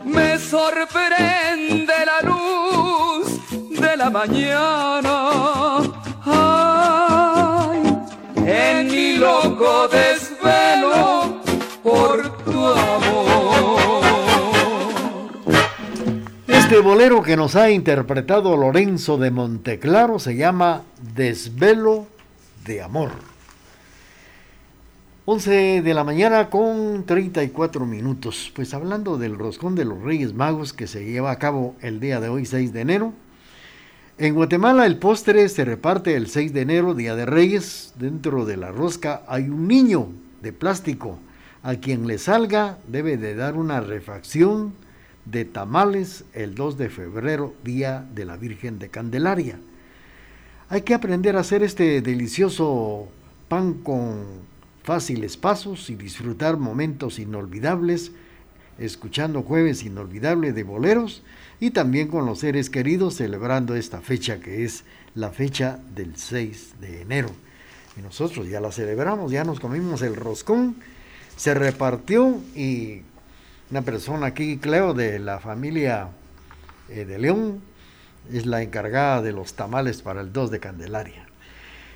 Me 0.04 0.38
sorprende 0.38 1.94
la 2.04 2.20
luz 2.28 3.40
de 3.70 3.96
la 3.96 4.10
mañana. 4.10 5.80
Ay, 6.26 7.80
en 8.44 8.86
mi 8.88 9.16
loco 9.16 9.88
desvelo 9.88 11.40
por 11.82 12.44
tu 12.44 12.66
amor. 12.66 14.02
Este 16.46 16.78
bolero 16.80 17.22
que 17.22 17.38
nos 17.38 17.56
ha 17.56 17.70
interpretado 17.70 18.54
Lorenzo 18.58 19.16
de 19.16 19.30
Monteclaro 19.30 20.18
se 20.18 20.36
llama 20.36 20.82
Desvelo 21.14 22.06
de 22.66 22.82
Amor. 22.82 23.33
11 25.26 25.80
de 25.80 25.94
la 25.94 26.04
mañana 26.04 26.50
con 26.50 27.04
34 27.06 27.86
minutos. 27.86 28.52
Pues 28.54 28.74
hablando 28.74 29.16
del 29.16 29.38
roscón 29.38 29.74
de 29.74 29.86
los 29.86 30.02
Reyes 30.02 30.34
Magos 30.34 30.74
que 30.74 30.86
se 30.86 31.02
lleva 31.02 31.30
a 31.30 31.38
cabo 31.38 31.74
el 31.80 31.98
día 31.98 32.20
de 32.20 32.28
hoy, 32.28 32.44
6 32.44 32.74
de 32.74 32.82
enero. 32.82 33.14
En 34.18 34.34
Guatemala 34.34 34.84
el 34.84 34.98
postre 34.98 35.48
se 35.48 35.64
reparte 35.64 36.14
el 36.14 36.26
6 36.26 36.52
de 36.52 36.60
enero, 36.60 36.94
Día 36.94 37.16
de 37.16 37.24
Reyes. 37.24 37.94
Dentro 37.98 38.44
de 38.44 38.58
la 38.58 38.70
rosca 38.70 39.22
hay 39.26 39.48
un 39.48 39.66
niño 39.66 40.08
de 40.42 40.52
plástico. 40.52 41.18
A 41.62 41.76
quien 41.76 42.06
le 42.06 42.18
salga 42.18 42.76
debe 42.86 43.16
de 43.16 43.34
dar 43.34 43.56
una 43.56 43.80
refacción 43.80 44.74
de 45.24 45.46
tamales 45.46 46.26
el 46.34 46.54
2 46.54 46.76
de 46.76 46.90
febrero, 46.90 47.54
Día 47.64 48.06
de 48.14 48.26
la 48.26 48.36
Virgen 48.36 48.78
de 48.78 48.90
Candelaria. 48.90 49.58
Hay 50.68 50.82
que 50.82 50.92
aprender 50.92 51.34
a 51.38 51.40
hacer 51.40 51.62
este 51.62 52.02
delicioso 52.02 53.08
pan 53.48 53.72
con 53.72 54.52
fáciles 54.84 55.38
pasos 55.38 55.88
y 55.88 55.96
disfrutar 55.96 56.58
momentos 56.58 57.18
inolvidables, 57.18 58.12
escuchando 58.78 59.42
jueves 59.42 59.82
inolvidable 59.82 60.52
de 60.52 60.62
boleros 60.62 61.22
y 61.58 61.70
también 61.70 62.08
con 62.08 62.26
los 62.26 62.40
seres 62.40 62.68
queridos 62.68 63.16
celebrando 63.16 63.74
esta 63.74 64.00
fecha 64.00 64.40
que 64.40 64.64
es 64.64 64.84
la 65.14 65.30
fecha 65.30 65.78
del 65.94 66.16
6 66.16 66.74
de 66.80 67.00
enero. 67.00 67.30
Y 67.96 68.02
nosotros 68.02 68.48
ya 68.48 68.60
la 68.60 68.72
celebramos, 68.72 69.32
ya 69.32 69.42
nos 69.44 69.58
comimos 69.58 70.02
el 70.02 70.16
roscón, 70.16 70.76
se 71.36 71.54
repartió 71.54 72.40
y 72.54 73.02
una 73.70 73.82
persona 73.82 74.26
aquí, 74.26 74.58
Cleo, 74.58 74.92
de 74.92 75.18
la 75.18 75.40
familia 75.40 76.10
eh, 76.90 77.06
de 77.06 77.18
León, 77.18 77.62
es 78.30 78.44
la 78.44 78.62
encargada 78.62 79.22
de 79.22 79.32
los 79.32 79.54
tamales 79.54 80.02
para 80.02 80.20
el 80.20 80.32
2 80.32 80.50
de 80.50 80.60
Candelaria. 80.60 81.23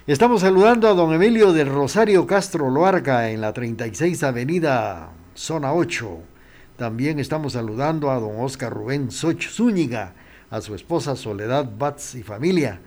Estamos 0.08 0.40
saludando 0.40 0.88
a 0.88 0.94
don 0.94 1.12
Emilio 1.12 1.52
del 1.52 1.68
Rosario 1.68 2.26
Castro 2.26 2.70
Loarca 2.70 3.28
en 3.28 3.42
la 3.42 3.52
36 3.52 4.22
Avenida, 4.22 5.10
zona 5.34 5.74
8. 5.74 6.20
También 6.78 7.18
estamos 7.18 7.52
saludando 7.52 8.10
a 8.10 8.18
don 8.18 8.40
Oscar 8.40 8.72
Rubén 8.72 9.10
Soch 9.10 9.46
Zúñiga, 9.50 10.14
a 10.48 10.62
su 10.62 10.74
esposa 10.74 11.14
Soledad 11.14 11.70
Batz 11.76 12.14
y 12.14 12.22
familia. 12.22 12.80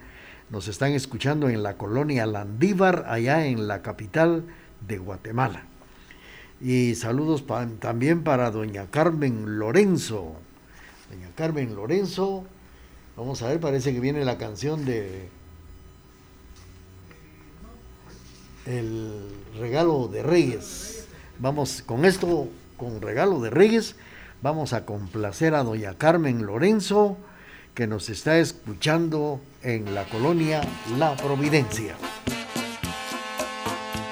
Nos 0.50 0.68
están 0.68 0.94
escuchando 0.94 1.48
en 1.48 1.62
la 1.62 1.78
colonia 1.78 2.26
Landívar, 2.26 3.06
allá 3.08 3.46
en 3.46 3.68
la 3.68 3.84
capital 3.84 4.44
de 4.88 4.98
Guatemala. 4.98 5.66
Y 6.60 6.96
saludos 6.96 7.46
también 7.80 8.24
para 8.24 8.50
doña 8.50 8.88
Carmen 8.90 9.60
Lorenzo. 9.60 10.38
Doña 11.12 11.30
Carmen 11.36 11.76
Lorenzo, 11.76 12.46
vamos 13.16 13.44
a 13.44 13.50
ver, 13.50 13.60
parece 13.60 13.94
que 13.94 14.00
viene 14.00 14.26
la 14.26 14.40
canción 14.40 14.86
de 14.86 15.30
el 18.66 19.30
regalo 19.60 20.08
de 20.08 20.24
Reyes. 20.24 21.08
Vamos 21.40 21.84
con 21.86 22.06
esto, 22.06 22.48
con 22.78 23.02
regalo 23.02 23.40
de 23.42 23.50
Reyes, 23.50 23.96
vamos 24.42 24.74
a 24.74 24.86
complacer 24.86 25.56
a 25.56 25.64
doña 25.64 25.98
Carmen 25.98 26.46
Lorenzo, 26.46 27.18
que 27.74 27.88
nos 27.88 28.10
está 28.10 28.38
escuchando 28.38 29.40
en 29.64 29.96
la 29.96 30.06
colonia 30.06 30.62
La 30.98 31.16
Providencia. 31.16 31.96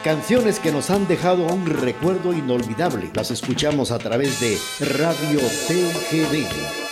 Canciones 0.03 0.59
que 0.59 0.71
nos 0.71 0.89
han 0.89 1.07
dejado 1.07 1.45
un 1.45 1.65
recuerdo 1.65 2.31
inolvidable. 2.31 3.11
Las 3.13 3.31
escuchamos 3.31 3.91
a 3.91 3.99
través 3.99 4.39
de 4.39 4.57
Radio 4.79 5.39
TGD. 5.39 6.88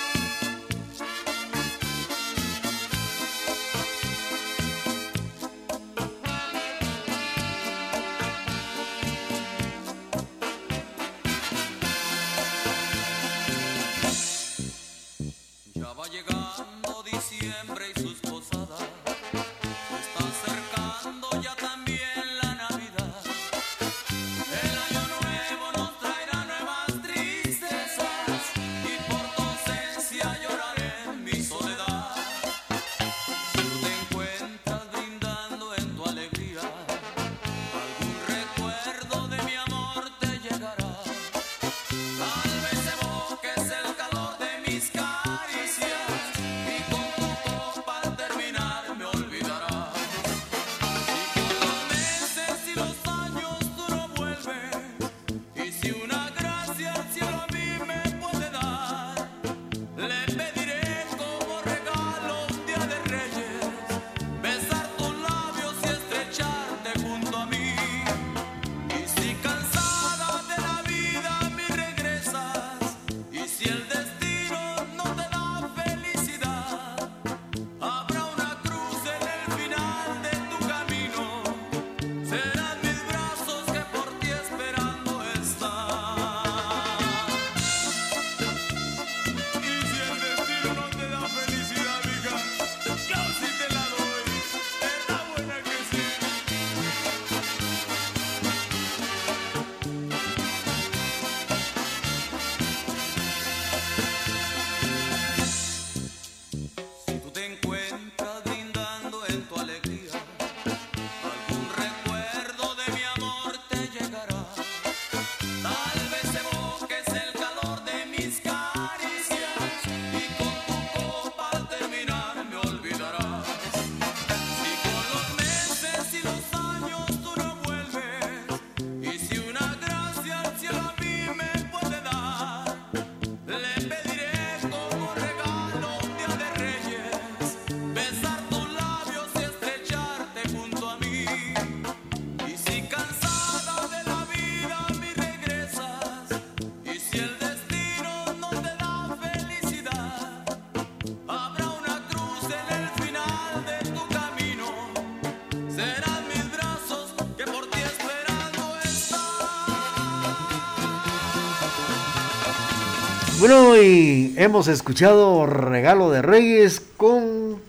Bueno, 163.49 163.81
y 163.81 164.33
hemos 164.35 164.67
escuchado 164.67 165.45
Regalo 165.45 166.11
de 166.11 166.21
Reyes 166.21 166.81
con 166.97 167.61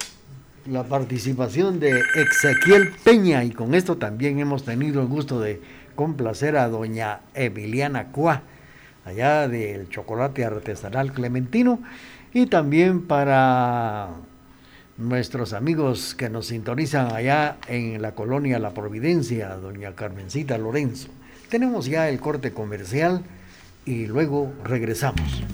la 0.67 0.83
participación 0.83 1.79
de 1.79 2.03
Ezequiel 2.17 2.91
Peña 3.05 3.45
y 3.45 3.53
con 3.53 3.77
esto 3.77 3.97
también 3.97 4.41
hemos 4.41 4.65
tenido 4.65 5.01
el 5.01 5.07
gusto 5.07 5.39
de 5.39 5.63
complacer 5.95 6.57
a 6.57 6.69
doña 6.69 7.21
Emiliana 7.33 8.11
Cuá, 8.11 8.43
allá 9.05 9.47
del 9.47 9.89
chocolate 9.89 10.45
artesanal 10.45 11.13
clementino 11.13 11.79
y 12.35 12.47
también 12.47 13.07
para 13.07 14.09
nuestros 14.97 15.53
amigos 15.53 16.17
que 16.17 16.29
nos 16.29 16.47
sintonizan 16.47 17.15
allá 17.15 17.59
en 17.69 18.03
la 18.03 18.17
colonia 18.17 18.59
La 18.59 18.75
Providencia, 18.75 19.51
doña 19.55 19.95
Carmencita 19.95 20.59
Lorenzo. 20.59 21.11
Tenemos 21.49 21.87
ya 21.87 22.09
el 22.09 22.19
corte 22.19 22.53
comercial 22.53 23.23
y 23.87 24.07
luego 24.07 24.53
regresamos. 24.65 25.45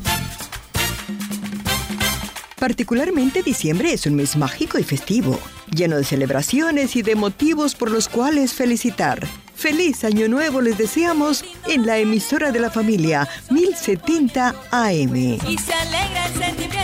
Particularmente 2.64 3.42
diciembre 3.42 3.92
es 3.92 4.06
un 4.06 4.14
mes 4.14 4.38
mágico 4.38 4.78
y 4.78 4.84
festivo, 4.84 5.38
lleno 5.70 5.98
de 5.98 6.04
celebraciones 6.04 6.96
y 6.96 7.02
de 7.02 7.14
motivos 7.14 7.74
por 7.74 7.90
los 7.90 8.08
cuales 8.08 8.54
felicitar. 8.54 9.26
Feliz 9.54 10.02
Año 10.02 10.30
Nuevo 10.30 10.62
les 10.62 10.78
deseamos 10.78 11.44
en 11.66 11.84
la 11.84 11.98
emisora 11.98 12.52
de 12.52 12.60
la 12.60 12.70
familia 12.70 13.28
1070 13.50 14.54
AM. 14.70 15.14
Y 15.14 15.58
se 15.58 15.74
alegra 15.74 16.26
el 16.26 16.42
sentimiento. 16.42 16.83